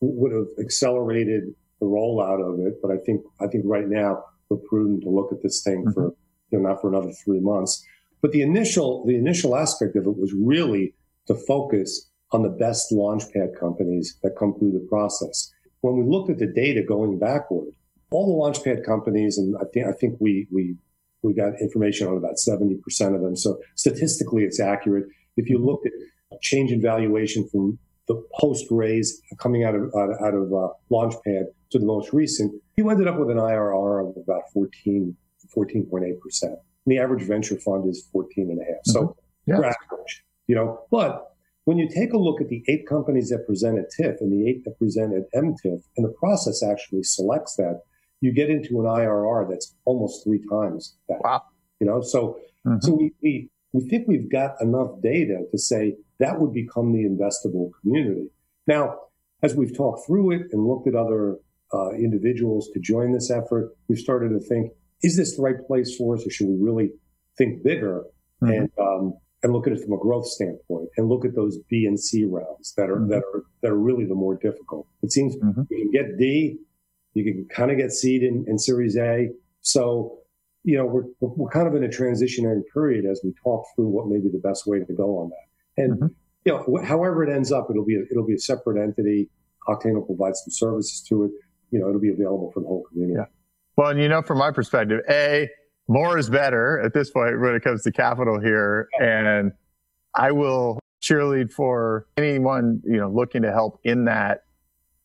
would 0.00 0.32
have 0.32 0.46
accelerated 0.58 1.54
the 1.80 1.86
rollout 1.86 2.40
of 2.40 2.58
it. 2.66 2.80
But 2.80 2.90
I 2.90 2.96
think, 3.04 3.22
I 3.40 3.48
think 3.48 3.64
right 3.66 3.86
now 3.86 4.24
we're 4.48 4.56
prudent 4.56 5.02
to 5.02 5.10
look 5.10 5.30
at 5.30 5.42
this 5.42 5.62
thing 5.62 5.84
mm-hmm. 5.84 5.92
for 5.92 6.14
you 6.50 6.58
know, 6.58 6.70
not 6.70 6.80
for 6.80 6.88
another 6.88 7.12
three 7.24 7.40
months. 7.40 7.84
But 8.22 8.32
the 8.32 8.40
initial, 8.40 9.04
the 9.04 9.16
initial 9.16 9.56
aspect 9.56 9.94
of 9.94 10.06
it 10.06 10.16
was 10.16 10.32
really 10.32 10.94
to 11.26 11.34
focus 11.34 12.07
on 12.32 12.42
the 12.42 12.48
best 12.48 12.92
launchpad 12.92 13.58
companies 13.58 14.18
that 14.22 14.36
come 14.38 14.54
through 14.58 14.72
the 14.72 14.86
process. 14.88 15.50
When 15.80 15.96
we 15.96 16.04
looked 16.04 16.30
at 16.30 16.38
the 16.38 16.46
data 16.46 16.82
going 16.82 17.18
backward, 17.18 17.68
all 18.10 18.26
the 18.26 18.58
launchpad 18.58 18.84
companies, 18.84 19.38
and 19.38 19.56
I 19.56 19.64
think, 19.72 19.86
I 19.86 19.92
think 19.92 20.16
we, 20.20 20.46
we, 20.50 20.76
we 21.22 21.34
got 21.34 21.60
information 21.60 22.06
on 22.06 22.16
about 22.16 22.36
70% 22.36 22.78
of 23.14 23.20
them. 23.20 23.36
So 23.36 23.58
statistically, 23.74 24.44
it's 24.44 24.60
accurate. 24.60 25.04
If 25.36 25.48
you 25.48 25.58
look 25.58 25.82
at 25.86 25.92
change 26.40 26.72
in 26.72 26.80
valuation 26.80 27.48
from 27.48 27.78
the 28.06 28.22
post 28.40 28.66
raise 28.70 29.20
coming 29.38 29.64
out 29.64 29.74
of, 29.74 29.92
out, 29.94 30.10
out 30.22 30.34
of 30.34 30.52
uh, 30.52 30.68
Launchpad 30.90 31.44
to 31.70 31.78
the 31.78 31.84
most 31.84 32.12
recent, 32.12 32.52
you 32.76 32.88
ended 32.90 33.06
up 33.06 33.18
with 33.18 33.30
an 33.30 33.36
IRR 33.36 34.08
of 34.08 34.16
about 34.16 34.42
14, 34.52 35.14
14.8%. 35.56 36.56
the 36.86 36.98
average 36.98 37.26
venture 37.26 37.58
fund 37.58 37.88
is 37.88 38.08
14 38.12 38.50
and 38.50 38.60
a 38.60 38.64
half. 38.64 38.70
Mm-hmm. 38.70 38.92
So 38.92 39.16
yeah. 39.46 39.56
average, 39.56 40.24
you 40.46 40.54
know, 40.54 40.80
but 40.90 41.36
when 41.68 41.76
you 41.76 41.86
take 41.86 42.14
a 42.14 42.16
look 42.16 42.40
at 42.40 42.48
the 42.48 42.64
eight 42.66 42.86
companies 42.86 43.28
that 43.28 43.46
presented 43.46 43.84
TIFF 43.94 44.22
and 44.22 44.32
the 44.32 44.48
eight 44.48 44.64
that 44.64 44.78
presented 44.78 45.24
MTIF, 45.34 45.82
and 45.98 46.06
the 46.08 46.14
process 46.18 46.62
actually 46.62 47.02
selects 47.02 47.56
that, 47.56 47.82
you 48.22 48.32
get 48.32 48.48
into 48.48 48.80
an 48.80 48.86
IRR 48.86 49.50
that's 49.50 49.74
almost 49.84 50.24
three 50.24 50.40
times 50.50 50.96
that. 51.10 51.18
Wow. 51.22 51.42
You 51.78 51.86
know, 51.86 52.00
so 52.00 52.38
mm-hmm. 52.66 52.78
so 52.80 52.94
we, 52.94 53.12
we 53.22 53.50
we 53.74 53.86
think 53.86 54.08
we've 54.08 54.32
got 54.32 54.52
enough 54.62 54.92
data 55.02 55.42
to 55.50 55.58
say 55.58 55.94
that 56.20 56.40
would 56.40 56.54
become 56.54 56.90
the 56.94 57.04
investable 57.04 57.72
community. 57.82 58.30
Now, 58.66 59.00
as 59.42 59.54
we've 59.54 59.76
talked 59.76 60.06
through 60.06 60.30
it 60.30 60.46
and 60.52 60.66
looked 60.66 60.88
at 60.88 60.94
other 60.94 61.36
uh, 61.74 61.90
individuals 61.90 62.70
to 62.72 62.80
join 62.80 63.12
this 63.12 63.30
effort, 63.30 63.76
we've 63.88 63.98
started 63.98 64.30
to 64.30 64.40
think, 64.40 64.72
is 65.02 65.18
this 65.18 65.36
the 65.36 65.42
right 65.42 65.60
place 65.66 65.94
for 65.94 66.14
us 66.14 66.26
or 66.26 66.30
should 66.30 66.48
we 66.48 66.56
really 66.58 66.92
think 67.36 67.62
bigger 67.62 68.04
mm-hmm. 68.42 68.54
and 68.54 68.70
um, 68.80 69.12
and 69.42 69.52
look 69.52 69.66
at 69.66 69.72
it 69.72 69.82
from 69.82 69.92
a 69.92 69.98
growth 69.98 70.26
standpoint 70.26 70.88
and 70.96 71.08
look 71.08 71.24
at 71.24 71.34
those 71.34 71.58
B 71.70 71.84
and 71.86 71.98
C 71.98 72.24
rounds 72.24 72.74
that 72.76 72.90
are 72.90 72.96
mm-hmm. 72.96 73.10
that 73.10 73.22
are 73.34 73.44
that 73.62 73.70
are 73.70 73.78
really 73.78 74.04
the 74.04 74.14
more 74.14 74.36
difficult. 74.36 74.86
It 75.02 75.12
seems 75.12 75.36
mm-hmm. 75.36 75.62
you 75.70 75.78
can 75.78 75.90
get 75.90 76.18
D, 76.18 76.58
you 77.14 77.24
can 77.24 77.46
kind 77.54 77.70
of 77.70 77.78
get 77.78 77.92
seed 77.92 78.22
in, 78.22 78.44
in 78.48 78.58
Series 78.58 78.96
A. 78.96 79.28
So 79.60 80.18
you 80.64 80.76
know 80.76 80.86
we're 80.86 81.04
we're 81.20 81.50
kind 81.50 81.68
of 81.68 81.74
in 81.74 81.84
a 81.84 81.88
transitionary 81.88 82.62
period 82.72 83.04
as 83.04 83.20
we 83.24 83.32
talk 83.44 83.64
through 83.74 83.88
what 83.88 84.08
may 84.08 84.18
be 84.18 84.28
the 84.28 84.40
best 84.42 84.66
way 84.66 84.80
to 84.80 84.92
go 84.92 85.18
on 85.18 85.30
that. 85.30 85.82
And 85.82 85.94
mm-hmm. 85.94 86.06
you 86.44 86.52
know, 86.52 86.84
however 86.84 87.22
it 87.24 87.34
ends 87.34 87.52
up, 87.52 87.68
it'll 87.70 87.84
be 87.84 87.96
a, 87.96 88.02
it'll 88.10 88.26
be 88.26 88.34
a 88.34 88.38
separate 88.38 88.82
entity. 88.82 89.30
Octane 89.68 89.94
will 89.94 90.06
provide 90.06 90.34
some 90.34 90.50
services 90.50 91.04
to 91.08 91.24
it. 91.24 91.30
You 91.70 91.78
know, 91.78 91.88
it'll 91.88 92.00
be 92.00 92.10
available 92.10 92.50
for 92.52 92.60
the 92.60 92.66
whole 92.66 92.84
community. 92.90 93.18
Yeah. 93.18 93.26
Well, 93.76 93.90
and 93.90 94.00
you 94.00 94.08
know, 94.08 94.22
from 94.22 94.38
my 94.38 94.50
perspective, 94.50 95.00
A, 95.08 95.48
more 95.88 96.18
is 96.18 96.28
better 96.28 96.80
at 96.80 96.92
this 96.92 97.10
point 97.10 97.40
when 97.40 97.54
it 97.54 97.64
comes 97.64 97.82
to 97.82 97.92
capital 97.92 98.38
here. 98.38 98.88
And 99.00 99.52
I 100.14 100.32
will 100.32 100.78
cheerlead 101.02 101.50
for 101.52 102.06
anyone, 102.16 102.82
you 102.84 102.98
know, 102.98 103.10
looking 103.10 103.42
to 103.42 103.52
help 103.52 103.80
in 103.84 104.04
that 104.04 104.44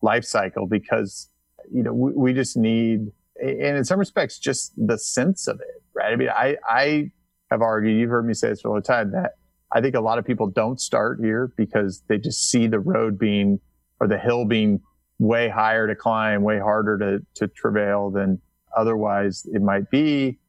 life 0.01 0.25
cycle 0.25 0.67
because, 0.67 1.29
you 1.71 1.83
know, 1.83 1.93
we, 1.93 2.11
we 2.13 2.33
just 2.33 2.57
need, 2.57 3.11
and 3.41 3.77
in 3.77 3.85
some 3.85 3.99
respects, 3.99 4.37
just 4.37 4.73
the 4.75 4.97
sense 4.97 5.47
of 5.47 5.59
it, 5.61 5.83
right? 5.93 6.11
I 6.11 6.15
mean, 6.15 6.29
I, 6.29 6.57
I 6.67 7.11
have 7.49 7.61
argued, 7.61 7.99
you've 7.99 8.09
heard 8.09 8.25
me 8.25 8.33
say 8.33 8.49
this 8.49 8.61
for 8.61 8.69
a 8.69 8.71
long 8.71 8.81
time, 8.81 9.11
that 9.11 9.35
I 9.71 9.81
think 9.81 9.95
a 9.95 10.01
lot 10.01 10.19
of 10.19 10.25
people 10.25 10.47
don't 10.47 10.79
start 10.81 11.19
here 11.21 11.51
because 11.55 12.03
they 12.07 12.17
just 12.17 12.49
see 12.49 12.67
the 12.67 12.79
road 12.79 13.17
being 13.17 13.59
or 13.99 14.07
the 14.07 14.17
hill 14.17 14.45
being 14.45 14.81
way 15.19 15.47
higher 15.47 15.87
to 15.87 15.95
climb, 15.95 16.41
way 16.41 16.59
harder 16.59 16.97
to, 16.97 17.25
to 17.35 17.47
travail 17.47 18.09
than 18.09 18.41
otherwise 18.75 19.45
it 19.53 19.61
might 19.61 19.89
be, 19.89 20.39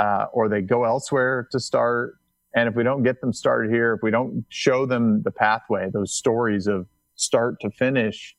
uh, 0.00 0.26
or 0.32 0.48
they 0.48 0.62
go 0.62 0.84
elsewhere 0.84 1.46
to 1.52 1.60
start. 1.60 2.14
And 2.56 2.68
if 2.68 2.74
we 2.74 2.82
don't 2.82 3.02
get 3.02 3.20
them 3.20 3.32
started 3.32 3.70
here, 3.70 3.92
if 3.92 4.00
we 4.02 4.10
don't 4.10 4.44
show 4.48 4.86
them 4.86 5.22
the 5.22 5.30
pathway, 5.30 5.90
those 5.92 6.14
stories 6.14 6.66
of 6.66 6.86
start 7.14 7.60
to 7.60 7.70
finish 7.70 8.34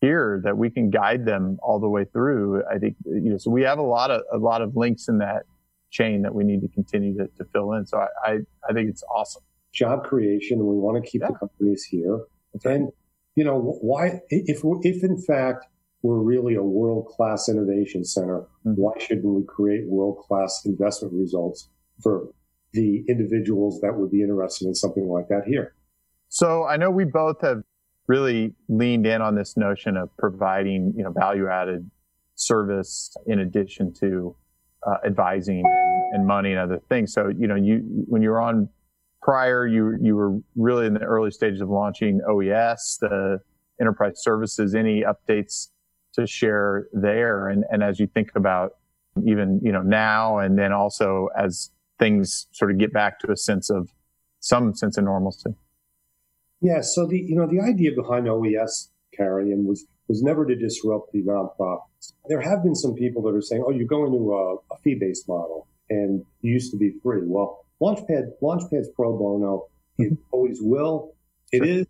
here 0.00 0.40
that 0.44 0.56
we 0.56 0.70
can 0.70 0.90
guide 0.90 1.26
them 1.26 1.58
all 1.60 1.80
the 1.80 1.88
way 1.88 2.04
through, 2.04 2.62
I 2.72 2.78
think, 2.78 2.96
you 3.04 3.30
know, 3.30 3.36
so 3.36 3.50
we 3.50 3.62
have 3.62 3.78
a 3.78 3.82
lot 3.82 4.10
of, 4.12 4.22
a 4.32 4.38
lot 4.38 4.62
of 4.62 4.76
links 4.76 5.08
in 5.08 5.18
that 5.18 5.42
chain 5.90 6.22
that 6.22 6.34
we 6.34 6.44
need 6.44 6.60
to 6.62 6.68
continue 6.68 7.16
to, 7.18 7.26
to 7.36 7.44
fill 7.52 7.72
in. 7.72 7.84
So 7.84 7.98
I, 7.98 8.06
I, 8.24 8.38
I, 8.68 8.72
think 8.72 8.88
it's 8.88 9.02
awesome. 9.14 9.42
Job 9.74 10.04
creation. 10.04 10.58
We 10.58 10.76
want 10.76 11.04
to 11.04 11.10
keep 11.10 11.20
yeah. 11.20 11.28
the 11.28 11.34
companies 11.34 11.84
here. 11.84 12.20
And, 12.64 12.90
you 13.34 13.44
know, 13.44 13.58
why, 13.80 14.20
if, 14.30 14.62
if 14.64 15.04
in 15.04 15.20
fact 15.20 15.66
we're 16.02 16.18
really 16.18 16.56
a 16.56 16.62
world 16.62 17.06
class 17.06 17.48
innovation 17.48 18.04
center, 18.04 18.40
mm-hmm. 18.66 18.72
why 18.72 18.92
shouldn't 18.98 19.24
we 19.24 19.44
create 19.44 19.88
world 19.88 20.18
class 20.18 20.62
investment 20.66 21.14
results 21.14 21.68
for 22.02 22.28
the 22.72 23.04
individuals 23.08 23.80
that 23.80 23.94
would 23.94 24.10
be 24.10 24.22
interested 24.22 24.66
in 24.66 24.74
something 24.74 25.06
like 25.06 25.28
that 25.28 25.44
here? 25.46 25.74
So 26.28 26.64
I 26.64 26.76
know 26.76 26.90
we 26.90 27.04
both 27.04 27.40
have 27.42 27.62
really 28.08 28.54
leaned 28.68 29.06
in 29.06 29.22
on 29.22 29.36
this 29.36 29.56
notion 29.56 29.96
of 29.96 30.14
providing, 30.16 30.92
you 30.96 31.04
know, 31.04 31.12
value 31.12 31.48
added 31.48 31.88
service 32.34 33.14
in 33.26 33.40
addition 33.40 33.92
to 33.94 34.34
uh, 34.86 34.96
advising 35.06 35.62
and, 35.64 36.14
and, 36.14 36.26
money 36.26 36.50
and 36.50 36.58
other 36.58 36.80
things. 36.88 37.12
So, 37.12 37.28
you 37.28 37.46
know, 37.46 37.54
you, 37.54 37.82
when 38.08 38.22
you 38.22 38.30
were 38.30 38.40
on 38.40 38.68
prior, 39.22 39.66
you, 39.66 39.96
you 40.00 40.16
were 40.16 40.38
really 40.56 40.86
in 40.86 40.94
the 40.94 41.00
early 41.00 41.30
stages 41.30 41.60
of 41.60 41.68
launching 41.68 42.20
OES, 42.28 42.98
the 43.00 43.38
enterprise 43.80 44.14
services, 44.16 44.74
any 44.74 45.02
updates 45.02 45.68
to 46.14 46.26
share 46.26 46.88
there? 46.92 47.48
And, 47.48 47.64
and 47.70 47.82
as 47.82 47.98
you 48.00 48.06
think 48.06 48.30
about 48.34 48.76
even, 49.26 49.60
you 49.62 49.72
know, 49.72 49.82
now 49.82 50.38
and 50.38 50.58
then 50.58 50.72
also 50.72 51.28
as 51.36 51.70
things 51.98 52.46
sort 52.52 52.70
of 52.70 52.78
get 52.78 52.92
back 52.92 53.18
to 53.20 53.30
a 53.30 53.36
sense 53.36 53.70
of 53.70 53.90
some 54.40 54.74
sense 54.74 54.96
of 54.98 55.04
normalcy. 55.04 55.54
Yeah. 56.60 56.80
So 56.80 57.06
the, 57.06 57.18
you 57.18 57.36
know, 57.36 57.46
the 57.46 57.60
idea 57.60 57.90
behind 57.94 58.28
OES, 58.28 58.90
Kerry, 59.16 59.52
and 59.52 59.66
was, 59.66 59.86
was 60.08 60.22
never 60.22 60.46
to 60.46 60.54
disrupt 60.54 61.12
the 61.12 61.22
nonprofits. 61.22 62.12
There 62.28 62.40
have 62.40 62.62
been 62.62 62.74
some 62.74 62.94
people 62.94 63.22
that 63.22 63.34
are 63.34 63.42
saying, 63.42 63.64
oh, 63.66 63.70
you're 63.70 63.86
going 63.86 64.12
to 64.12 64.32
a, 64.32 64.54
a 64.74 64.78
fee-based 64.82 65.28
model 65.28 65.66
and 65.90 66.24
you 66.40 66.52
used 66.52 66.70
to 66.72 66.78
be 66.78 66.94
free. 67.02 67.22
Well, 67.24 67.66
Launchpad, 67.80 68.32
Launchpad's 68.42 68.88
pro 68.94 69.16
bono. 69.16 69.66
It 69.98 70.04
mm-hmm. 70.04 70.14
always 70.30 70.58
will. 70.62 71.14
It 71.50 71.58
sure. 71.58 71.66
is 71.66 71.86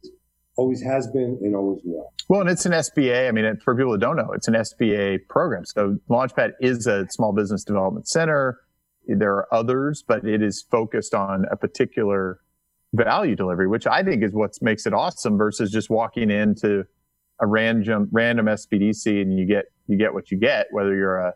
always 0.57 0.83
has 0.83 1.09
been 1.09 1.39
and 1.43 1.57
always 1.57 1.81
will. 1.85 2.13
Well, 2.29 2.43
and 2.43 2.51
it's 2.51 2.67
an 2.67 2.73
SBA. 2.73 3.29
I 3.29 3.31
mean, 3.33 3.57
for 3.65 3.75
people 3.77 3.93
that 3.93 4.01
don't 4.01 4.17
know, 4.17 4.33
it's 4.33 4.49
an 4.49 4.55
SBA 4.55 5.27
program. 5.29 5.65
So 5.65 5.97
Launchpad 6.09 6.53
is 6.61 6.87
a 6.87 7.07
small 7.11 7.33
business 7.33 7.65
development 7.65 8.09
center. 8.09 8.59
There 9.07 9.33
are 9.33 9.53
others, 9.53 10.05
but 10.07 10.25
it 10.25 10.43
is 10.43 10.65
focused 10.71 11.15
on 11.15 11.47
a 11.51 11.57
particular 11.57 12.41
value 12.93 13.35
delivery, 13.35 13.67
which 13.67 13.87
I 13.87 14.03
think 14.03 14.23
is 14.23 14.33
what 14.33 14.53
makes 14.61 14.87
it 14.87 14.93
awesome 14.93 15.37
versus 15.39 15.71
just 15.71 15.91
walking 15.91 16.31
into 16.31 16.85
a 17.41 17.47
random 17.47 18.09
random 18.13 18.47
SBDC 18.47 19.23
and 19.23 19.37
you 19.37 19.47
get 19.47 19.65
you 19.89 19.97
get 19.97 20.15
what 20.15 20.31
you 20.31 20.39
get, 20.39 20.67
whether 20.71 20.95
you're 20.95 21.19
a 21.19 21.35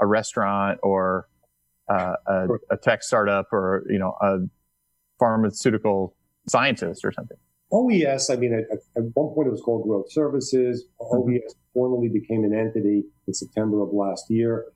a 0.00 0.06
restaurant 0.06 0.78
or 0.82 1.28
uh, 1.88 2.14
a, 2.26 2.46
a 2.70 2.76
tech 2.76 3.02
startup 3.02 3.52
or 3.52 3.84
you 3.88 3.98
know 3.98 4.14
a 4.20 4.38
pharmaceutical 5.18 6.14
scientist 6.48 7.04
or 7.04 7.12
something. 7.12 7.36
OES, 7.72 8.30
I 8.30 8.36
mean, 8.36 8.54
at, 8.54 8.78
at, 8.96 9.02
one 9.14 9.34
point 9.34 9.48
it 9.48 9.52
was 9.52 9.62
called 9.62 9.84
Growth 9.84 10.10
Services. 10.10 10.84
Mm-hmm. 11.00 11.30
OES 11.30 11.54
formally 11.72 12.08
became 12.08 12.44
an 12.44 12.54
entity 12.54 13.04
in 13.26 13.34
September 13.34 13.82
of 13.82 13.92
last 13.92 14.30
year. 14.30 14.66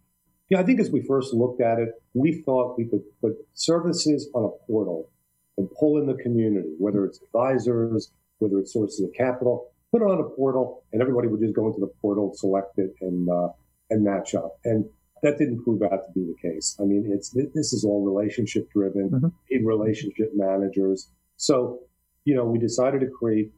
Yeah, 0.51 0.61
I 0.61 0.63
think 0.63 0.81
as 0.81 0.91
we 0.91 1.03
first 1.03 1.35
looked 1.35 1.61
at 1.61 1.79
it, 1.79 1.91
we 2.13 2.43
thought 2.43 2.77
we 2.79 2.85
could 2.85 3.03
put 3.21 3.33
services 3.55 4.29
on 4.35 4.45
a 4.45 4.67
portal 4.67 5.09
and 5.57 5.69
pull 5.79 5.99
in 5.99 6.07
the 6.07 6.15
community, 6.15 6.75
whether 6.79 7.05
it's 7.05 7.21
advisors, 7.23 8.11
whether 8.39 8.59
it's 8.59 8.73
sources 8.73 9.01
of 9.01 9.13
capital, 9.15 9.71
put 9.91 10.03
it 10.03 10.05
on 10.05 10.21
a 10.21 10.29
portal, 10.37 10.85
and 10.93 11.01
everybody 11.01 11.29
would 11.29 11.41
just 11.41 11.55
go 11.55 11.69
into 11.69 11.81
the 11.81 11.91
portal, 12.03 12.33
select 12.35 12.79
it, 12.79 12.95
and 13.01 13.29
uh, 13.31 13.49
and 13.91 14.05
match 14.05 14.35
up. 14.35 14.59
And 14.65 14.85
that 15.23 15.39
didn't 15.39 15.65
prove 15.65 15.83
out 15.83 16.07
to 16.07 16.13
be 16.15 16.27
the 16.27 16.37
case. 16.49 16.77
I 16.81 16.85
mean, 16.85 17.11
it's 17.11 17.31
this 17.31 17.73
is 17.73 17.85
all 17.85 18.05
relationship 18.05 18.71
driven, 18.71 19.11
mm-hmm. 19.11 19.67
relationship 19.67 20.33
managers. 20.35 21.09
So 21.37 21.81
you 22.25 22.35
know, 22.35 22.45
we 22.45 22.59
decided 22.59 23.01
to 23.01 23.09
create 23.09 23.53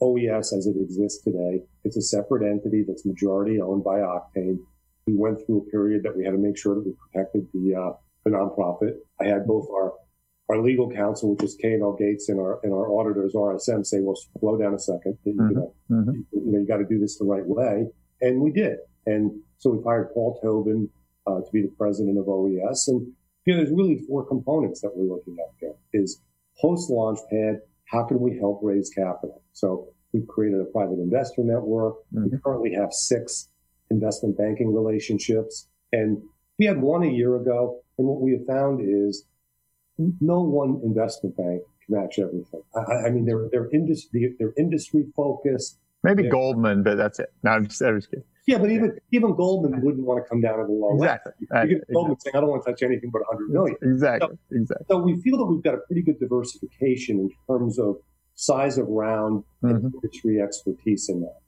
OES 0.00 0.52
as 0.52 0.66
it 0.66 0.76
exists 0.80 1.22
today. 1.22 1.60
It's 1.84 1.96
a 1.96 2.02
separate 2.02 2.48
entity 2.48 2.84
that's 2.86 3.06
majority 3.06 3.60
owned 3.60 3.84
by 3.84 4.00
Octane. 4.00 4.58
We 5.06 5.14
went 5.16 5.44
through 5.44 5.62
a 5.66 5.70
period 5.70 6.02
that 6.04 6.16
we 6.16 6.24
had 6.24 6.32
to 6.32 6.38
make 6.38 6.56
sure 6.56 6.74
that 6.74 6.84
we 6.84 6.94
protected 7.10 7.46
the, 7.52 7.74
uh, 7.74 7.92
the 8.24 8.30
nonprofit. 8.30 8.94
I 9.20 9.26
had 9.26 9.46
both 9.46 9.68
our 9.70 9.92
our 10.48 10.60
legal 10.60 10.90
counsel, 10.90 11.34
which 11.34 11.44
is 11.44 11.56
K&L 11.60 11.96
Gates, 11.98 12.28
and 12.28 12.38
our 12.38 12.60
and 12.62 12.72
our 12.72 12.90
auditors, 12.92 13.34
RSM, 13.34 13.86
say, 13.86 14.00
"Well, 14.00 14.18
slow 14.38 14.58
down 14.58 14.74
a 14.74 14.78
second. 14.78 15.16
You, 15.24 15.34
mm-hmm. 15.34 15.54
know, 15.54 15.74
mm-hmm. 15.90 16.10
you, 16.10 16.26
you 16.32 16.52
know, 16.52 16.58
you 16.58 16.66
got 16.66 16.78
to 16.78 16.84
do 16.84 16.98
this 16.98 17.18
the 17.18 17.24
right 17.24 17.46
way," 17.46 17.86
and 18.20 18.40
we 18.40 18.50
did. 18.50 18.78
And 19.06 19.40
so 19.58 19.70
we 19.70 19.82
hired 19.82 20.12
Paul 20.12 20.38
Tobin 20.42 20.88
uh, 21.26 21.40
to 21.40 21.50
be 21.52 21.62
the 21.62 21.72
president 21.78 22.18
of 22.18 22.28
OES. 22.28 22.88
And 22.88 23.12
you 23.46 23.54
know, 23.54 23.62
there's 23.62 23.74
really 23.74 24.02
four 24.06 24.26
components 24.26 24.80
that 24.82 24.92
we're 24.94 25.14
looking 25.14 25.36
at 25.38 25.54
there: 25.60 25.74
is 25.92 26.20
post 26.60 26.90
launchpad 26.90 27.58
how 27.92 28.04
can 28.04 28.18
we 28.20 28.38
help 28.38 28.60
raise 28.62 28.88
capital? 28.88 29.42
So 29.52 29.88
we've 30.12 30.26
created 30.26 30.60
a 30.60 30.64
private 30.64 30.98
investor 30.98 31.44
network. 31.44 31.96
Mm-hmm. 32.14 32.30
We 32.32 32.38
currently 32.42 32.74
have 32.74 32.92
six 32.92 33.48
investment 33.90 34.38
banking 34.38 34.74
relationships. 34.74 35.68
And 35.92 36.22
we 36.58 36.64
had 36.64 36.80
one 36.80 37.02
a 37.02 37.10
year 37.10 37.36
ago. 37.36 37.80
And 37.98 38.06
what 38.06 38.20
we 38.22 38.32
have 38.32 38.46
found 38.46 38.80
is 38.82 39.26
no 39.98 40.40
one 40.40 40.80
investment 40.82 41.36
bank 41.36 41.62
can 41.84 42.00
match 42.00 42.18
everything. 42.18 42.62
I, 42.74 43.08
I 43.08 43.10
mean, 43.10 43.26
they're, 43.26 43.48
they're 43.52 43.70
industry, 43.70 44.34
they're 44.38 44.54
industry 44.56 45.04
focused. 45.14 45.78
Maybe 46.02 46.22
they're, 46.22 46.32
Goldman, 46.32 46.82
but 46.82 46.96
that's 46.96 47.18
it. 47.18 47.32
No, 47.42 47.52
I'm 47.52 47.66
just, 47.66 47.80
I'm 47.80 47.98
just 47.98 48.10
kidding. 48.10 48.24
Yeah, 48.46 48.58
but 48.58 48.70
even 48.70 48.98
even 49.12 49.36
Goldman 49.36 49.80
wouldn't 49.82 50.04
want 50.04 50.24
to 50.24 50.28
come 50.28 50.40
down 50.40 50.58
to 50.58 50.64
the 50.66 50.72
low 50.72 50.96
exactly. 50.96 51.32
end. 51.54 51.70
You 51.70 51.78
get 51.78 51.92
Goldman 51.92 52.18
saying, 52.18 52.34
"I 52.34 52.40
don't 52.40 52.50
want 52.50 52.64
to 52.64 52.72
touch 52.72 52.82
anything 52.82 53.10
but 53.10 53.22
100 53.28 53.50
million. 53.50 53.76
Exactly. 53.82 54.36
So, 54.50 54.56
exactly. 54.56 54.86
So 54.90 54.98
we 54.98 55.20
feel 55.20 55.38
that 55.38 55.44
we've 55.44 55.62
got 55.62 55.74
a 55.74 55.78
pretty 55.86 56.02
good 56.02 56.18
diversification 56.18 57.20
in 57.20 57.30
terms 57.46 57.78
of 57.78 57.96
size 58.34 58.78
of 58.78 58.88
round 58.88 59.44
mm-hmm. 59.62 59.68
and 59.68 59.94
industry 59.94 60.40
expertise 60.40 61.08
in 61.08 61.20
that. 61.20 61.38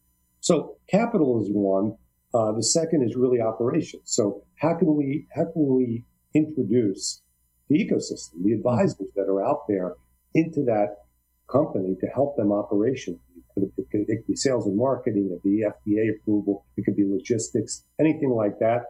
So 0.41 0.77
capital 0.89 1.43
is 1.43 1.49
one. 1.51 1.97
Uh, 2.33 2.53
the 2.53 2.63
second 2.63 3.03
is 3.03 3.17
really 3.17 3.41
operations. 3.41 4.03
So 4.05 4.45
how 4.57 4.75
can 4.75 4.95
we 4.95 5.27
how 5.35 5.47
can 5.53 5.67
we 5.75 6.05
introduce 6.33 7.23
the 7.69 7.79
ecosystem, 7.79 8.45
the 8.45 8.53
advisors 8.53 8.95
mm-hmm. 8.95 9.21
that 9.21 9.29
are 9.29 9.45
out 9.45 9.67
there 9.69 9.95
into 10.35 10.63
that 10.65 11.04
company 11.51 11.97
to 12.01 12.07
help 12.07 12.37
them 12.37 12.49
operationally 12.49 13.21
it 13.57 13.73
could, 13.91 14.01
it 14.01 14.07
could 14.09 14.27
be 14.27 14.37
sales 14.37 14.67
and 14.67 14.77
marketing, 14.77 15.31
it 15.31 15.43
could 15.43 15.51
be 15.51 15.65
FDA 15.65 16.17
approval, 16.17 16.65
it 16.77 16.85
could 16.85 16.97
be 16.97 17.05
logistics, 17.05 17.85
anything 18.01 18.31
like 18.31 18.59
that. 18.59 18.83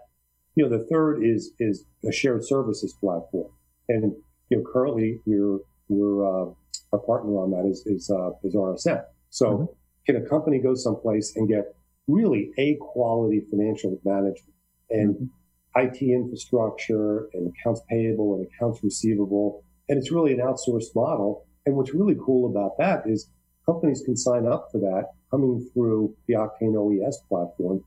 You 0.54 0.64
know, 0.64 0.78
the 0.78 0.84
third 0.84 1.22
is 1.22 1.52
is 1.58 1.84
a 2.06 2.12
shared 2.12 2.44
services 2.44 2.94
platform, 3.00 3.50
and 3.88 4.14
you 4.50 4.58
know, 4.58 4.64
currently 4.72 5.20
we're 5.26 5.58
we're 5.88 6.24
uh, 6.24 6.50
our 6.92 6.98
partner 7.00 7.32
on 7.38 7.50
that 7.50 7.68
is 7.68 7.84
is 7.86 8.10
uh, 8.10 8.30
is 8.44 8.54
RSM. 8.54 9.02
So, 9.30 9.46
mm-hmm. 9.46 9.64
can 10.06 10.24
a 10.24 10.28
company 10.28 10.60
go 10.60 10.74
someplace 10.74 11.34
and 11.34 11.48
get 11.48 11.74
really 12.06 12.52
a 12.56 12.76
quality 12.76 13.42
financial 13.50 13.98
management 14.04 14.54
and 14.90 15.14
mm-hmm. 15.16 15.80
IT 15.80 16.00
infrastructure 16.02 17.28
and 17.34 17.52
accounts 17.52 17.80
payable 17.90 18.36
and 18.36 18.46
accounts 18.46 18.78
receivable, 18.84 19.64
and 19.88 19.98
it's 19.98 20.12
really 20.12 20.32
an 20.32 20.38
outsourced 20.38 20.94
model. 20.94 21.46
And 21.66 21.76
what's 21.76 21.94
really 21.94 22.16
cool 22.24 22.50
about 22.50 22.78
that 22.78 23.08
is 23.10 23.30
companies 23.66 24.02
can 24.04 24.16
sign 24.16 24.46
up 24.46 24.68
for 24.70 24.78
that 24.78 25.10
coming 25.30 25.68
through 25.72 26.14
the 26.26 26.34
Octane 26.34 26.76
OES 26.76 27.18
platform 27.28 27.82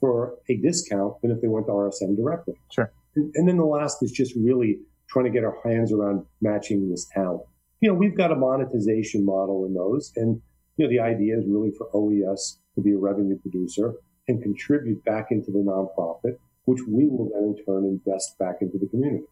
for 0.00 0.34
a 0.48 0.56
discount 0.56 1.20
than 1.22 1.30
if 1.30 1.40
they 1.40 1.48
went 1.48 1.66
to 1.66 1.72
RSM 1.72 2.16
directly. 2.16 2.54
Sure. 2.70 2.90
And, 3.14 3.32
and 3.34 3.48
then 3.48 3.56
the 3.56 3.64
last 3.64 4.02
is 4.02 4.12
just 4.12 4.34
really 4.34 4.78
trying 5.08 5.26
to 5.26 5.30
get 5.30 5.44
our 5.44 5.56
hands 5.64 5.92
around 5.92 6.24
matching 6.40 6.90
this 6.90 7.06
talent. 7.12 7.42
You 7.80 7.88
know, 7.88 7.94
we've 7.94 8.16
got 8.16 8.32
a 8.32 8.36
monetization 8.36 9.24
model 9.24 9.64
in 9.66 9.74
those. 9.74 10.12
And, 10.16 10.40
you 10.76 10.84
know, 10.84 10.90
the 10.90 11.00
idea 11.00 11.38
is 11.38 11.44
really 11.46 11.70
for 11.70 11.88
OES 11.94 12.58
to 12.74 12.80
be 12.80 12.92
a 12.92 12.98
revenue 12.98 13.38
producer 13.38 13.94
and 14.28 14.42
contribute 14.42 15.04
back 15.04 15.28
into 15.30 15.50
the 15.50 15.58
nonprofit, 15.58 16.36
which 16.64 16.80
we 16.86 17.06
will 17.06 17.30
then 17.34 17.56
in 17.56 17.64
turn 17.64 17.84
invest 17.84 18.38
back 18.38 18.56
into 18.60 18.78
the 18.78 18.86
community. 18.86 19.24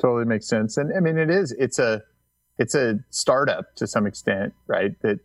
Totally 0.00 0.24
makes 0.24 0.46
sense. 0.46 0.76
And 0.76 0.96
I 0.96 1.00
mean, 1.00 1.18
it 1.18 1.30
is, 1.30 1.52
it's 1.58 1.78
a, 1.78 2.02
it's 2.60 2.74
a 2.74 2.98
startup 3.08 3.74
to 3.76 3.86
some 3.86 4.06
extent, 4.06 4.52
right? 4.66 4.92
That 5.00 5.18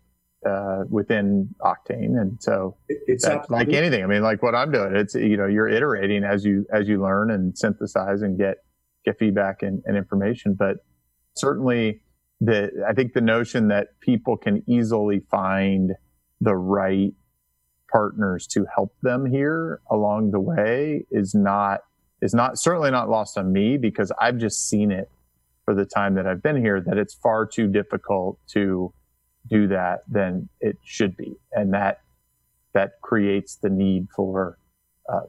uh, 0.48 0.86
within 0.90 1.54
Octane, 1.60 2.20
and 2.20 2.42
so 2.42 2.78
it's 2.88 3.28
like 3.50 3.70
anything. 3.70 4.04
I 4.04 4.08
mean, 4.08 4.24
like 4.24 4.42
what 4.42 4.56
I'm 4.56 4.72
doing, 4.72 4.96
it's 4.96 5.16
you 5.16 5.36
know 5.36 5.46
you're 5.46 5.68
iterating 5.68 6.24
as 6.24 6.46
you 6.46 6.66
as 6.72 6.88
you 6.88 7.02
learn 7.02 7.32
and 7.32 7.58
synthesize 7.58 8.22
and 8.22 8.38
get 8.38 8.60
get 9.04 9.20
feedback 9.20 9.64
and, 9.64 9.84
and 9.86 9.98
information. 9.98 10.54
But 10.54 10.78
certainly, 11.36 12.02
the 12.40 12.72
I 12.88 12.94
think 12.94 13.14
the 13.14 13.22
notion 13.22 13.68
that 13.68 14.00
people 14.00 14.38
can 14.38 14.64
easily 14.66 15.20
find 15.30 15.92
the 16.40 16.56
right 16.56 17.14
partners 17.92 18.48
to 18.48 18.66
help 18.74 18.96
them 19.02 19.26
here 19.26 19.82
along 19.92 20.32
the 20.32 20.40
way 20.40 21.06
is 21.12 21.36
not 21.36 21.82
is 22.22 22.34
not 22.34 22.58
certainly 22.58 22.92
not 22.92 23.10
lost 23.10 23.38
on 23.38 23.52
me 23.52 23.76
because 23.76 24.10
I've 24.22 24.38
just 24.38 24.70
seen 24.70 24.92
it 24.92 25.10
for 25.66 25.74
the 25.74 25.86
time 25.86 26.16
that 26.16 26.28
I've 26.28 26.42
been 26.42 26.58
here 26.58 26.80
that 26.82 26.98
it's 26.98 27.14
far 27.16 27.46
too 27.46 27.68
difficult 27.68 28.40
to 28.50 28.94
do 29.48 29.68
that 29.68 30.04
than 30.08 30.50
it 30.62 30.78
should 30.84 31.18
be. 31.18 31.36
And 31.52 31.74
that, 31.74 32.02
that 32.74 33.02
creates 33.02 33.56
the 33.56 33.70
need 33.70 34.08
for, 34.16 34.58
uh, 35.12 35.22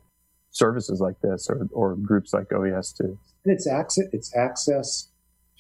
services 0.51 1.01
like 1.01 1.21
this 1.21 1.49
or, 1.51 1.69
or 1.73 1.97
groups 1.97 2.33
like 2.33 2.53
OES 2.53 2.93
too. 2.93 3.19
And 3.45 3.55
it's 3.55 3.67
access, 3.67 4.07
it's 4.13 4.35
access 4.37 5.09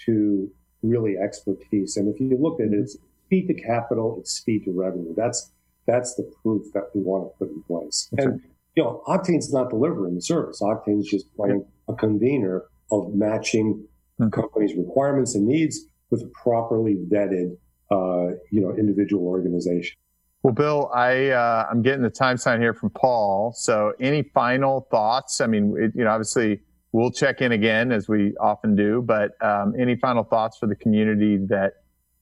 to 0.07 0.51
really 0.83 1.17
expertise. 1.17 1.97
And 1.97 2.12
if 2.12 2.21
you 2.21 2.37
look 2.41 2.61
at 2.61 2.67
it, 2.67 2.73
it's 2.73 2.97
speed 3.27 3.47
to 3.49 3.55
capital, 3.55 4.17
it's 4.21 4.33
speed 4.33 4.65
to 4.65 4.73
revenue. 4.73 5.15
That's 5.17 5.53
that's 5.87 6.17
the 6.17 6.29
proof 6.43 6.73
that 6.75 6.91
we 6.95 7.03
want 7.03 7.31
to 7.31 7.39
put 7.39 7.49
in 7.49 7.62
place. 7.62 8.09
That's 8.12 8.27
and 8.27 8.41
right. 8.41 8.51
you 8.75 8.83
know, 8.83 9.03
Octane's 9.07 9.53
not 9.53 9.71
delivering 9.71 10.17
the 10.17 10.23
service. 10.23 10.61
Octane's 10.61 11.09
just 11.09 11.33
playing 11.37 11.65
a 11.89 11.95
convener 11.95 12.65
of 12.91 13.15
matching 13.15 13.87
mm-hmm. 14.21 14.29
companies' 14.31 14.75
requirements 14.77 15.35
and 15.35 15.47
needs 15.47 15.87
with 16.11 16.23
a 16.23 16.31
properly 16.43 16.97
vetted, 17.13 17.57
uh, 17.91 18.37
you 18.51 18.61
know, 18.61 18.75
individual 18.77 19.27
organization. 19.27 19.97
Well, 20.43 20.55
Bill, 20.55 20.91
I 20.95 21.31
uh, 21.31 21.67
I'm 21.71 21.83
getting 21.83 22.03
the 22.03 22.11
time 22.11 22.37
sign 22.37 22.61
here 22.61 22.75
from 22.75 22.91
Paul. 22.91 23.53
So, 23.57 23.93
any 23.99 24.23
final 24.23 24.87
thoughts? 24.91 25.41
I 25.41 25.47
mean, 25.47 25.75
it, 25.79 25.93
you 25.95 26.05
know, 26.05 26.11
obviously 26.11 26.61
we'll 26.93 27.11
check 27.11 27.41
in 27.41 27.53
again 27.53 27.91
as 27.91 28.09
we 28.09 28.35
often 28.41 28.77
do, 28.77 29.03
but 29.03 29.33
um, 29.45 29.75
any 29.79 29.97
final 29.97 30.23
thoughts 30.23 30.57
for 30.57 30.67
the 30.67 30.77
community 30.77 31.39
that 31.49 31.73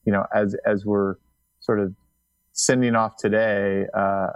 you 0.05 0.13
know, 0.13 0.27
as 0.35 0.57
as 0.67 0.85
we're 0.85 1.17
sort 1.61 1.81
of 1.81 1.95
sending 2.53 2.95
off 2.95 3.17
today 3.17 3.87
uh, 3.95 4.29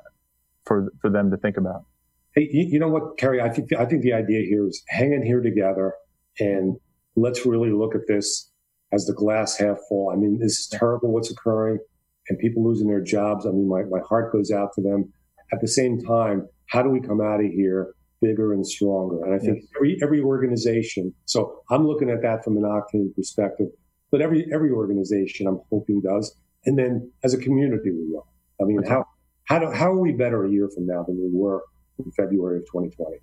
for 0.65 0.93
for 1.01 1.11
them 1.11 1.31
to 1.31 1.37
think 1.37 1.57
about? 1.57 1.85
Hey, 2.35 2.49
you, 2.53 2.67
you 2.73 2.79
know 2.79 2.89
what, 2.89 3.17
Kerry? 3.19 3.41
I 3.41 3.49
think 3.49 3.73
I 3.73 3.85
think 3.85 4.03
the 4.03 4.13
idea 4.13 4.41
here 4.47 4.67
is 4.67 4.83
hanging 4.89 5.23
here 5.23 5.41
together 5.41 5.95
and 6.39 6.77
let's 7.21 7.47
really 7.47 7.71
look 7.71 7.95
at 7.95 8.07
this 8.07 8.51
as 8.93 9.07
the 9.07 9.13
glass 9.13 9.57
half 9.57 9.77
full. 9.89 10.11
I 10.11 10.17
mean, 10.17 10.39
this 10.39 10.59
is 10.59 10.69
terrible 10.69 11.13
what's 11.13 11.31
occurring 11.31 11.79
and 12.29 12.39
people 12.39 12.65
losing 12.65 12.89
their 12.89 13.03
jobs. 13.03 13.47
I 13.47 13.51
mean, 13.51 13.69
my, 13.69 13.83
my 13.85 14.01
heart 14.07 14.33
goes 14.33 14.51
out 14.51 14.73
to 14.75 14.83
them. 14.83 15.13
At 15.53 15.61
the 15.61 15.69
same 15.69 16.01
time, 16.01 16.47
how 16.67 16.83
do 16.83 16.91
we 16.91 17.01
come 17.01 17.21
out 17.21 17.41
of 17.41 17.51
here 17.51 17.95
bigger 18.21 18.53
and 18.53 18.67
stronger? 18.67 19.25
And 19.25 19.35
I 19.35 19.39
think 19.39 19.59
yes. 19.61 19.69
every, 19.77 19.99
every 20.03 20.21
organization, 20.21 21.15
so 21.25 21.63
I'm 21.71 21.87
looking 21.87 22.11
at 22.11 22.23
that 22.23 22.45
from 22.45 22.57
an 22.57 22.65
Octane 22.65 23.15
perspective, 23.15 23.69
but 24.11 24.21
every, 24.21 24.47
every 24.53 24.71
organization 24.71 25.47
I'm 25.47 25.61
hoping 25.71 26.03
does. 26.03 26.35
And 26.67 26.79
then 26.79 27.11
as 27.25 27.33
a 27.35 27.39
community, 27.39 27.91
we 27.91 28.07
will. 28.11 28.27
I 28.61 28.65
mean, 28.65 28.83
how, 28.83 29.07
how, 29.45 29.59
do, 29.59 29.71
how 29.71 29.91
are 29.91 30.01
we 30.01 30.13
better 30.13 30.45
a 30.45 30.51
year 30.51 30.69
from 30.75 30.87
now 30.87 31.05
than 31.05 31.17
we 31.17 31.31
were 31.33 31.63
in 31.99 32.11
February 32.13 32.59
of 32.59 32.65
2020? 32.67 33.17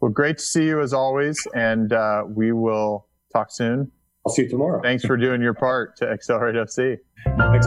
Well, 0.00 0.10
great 0.10 0.38
to 0.38 0.44
see 0.44 0.64
you 0.64 0.80
as 0.80 0.92
always. 0.92 1.36
And 1.54 1.92
uh, 1.92 2.24
we 2.28 2.52
will 2.52 3.06
talk 3.32 3.50
soon. 3.50 3.90
I'll 4.26 4.32
see 4.32 4.42
you 4.42 4.48
tomorrow. 4.48 4.80
Thanks 4.82 5.04
for 5.04 5.16
doing 5.16 5.40
your 5.40 5.54
part 5.54 5.96
to 5.98 6.08
Accelerate 6.08 6.56
OC. 6.56 6.98
Thanks. 7.38 7.66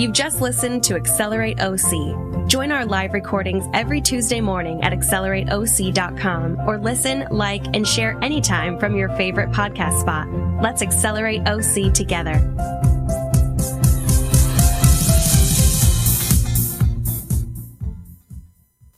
You've 0.00 0.12
just 0.12 0.40
listened 0.40 0.84
to 0.84 0.94
Accelerate 0.94 1.60
OC. 1.60 2.48
Join 2.48 2.72
our 2.72 2.86
live 2.86 3.12
recordings 3.12 3.66
every 3.74 4.00
Tuesday 4.00 4.40
morning 4.40 4.82
at 4.82 4.92
accelerateoc.com 4.92 6.60
or 6.66 6.78
listen, 6.78 7.26
like, 7.30 7.64
and 7.74 7.86
share 7.86 8.18
anytime 8.22 8.78
from 8.78 8.96
your 8.96 9.10
favorite 9.10 9.50
podcast 9.50 10.00
spot. 10.00 10.26
Let's 10.62 10.80
accelerate 10.80 11.46
OC 11.46 11.92
together. 11.92 12.79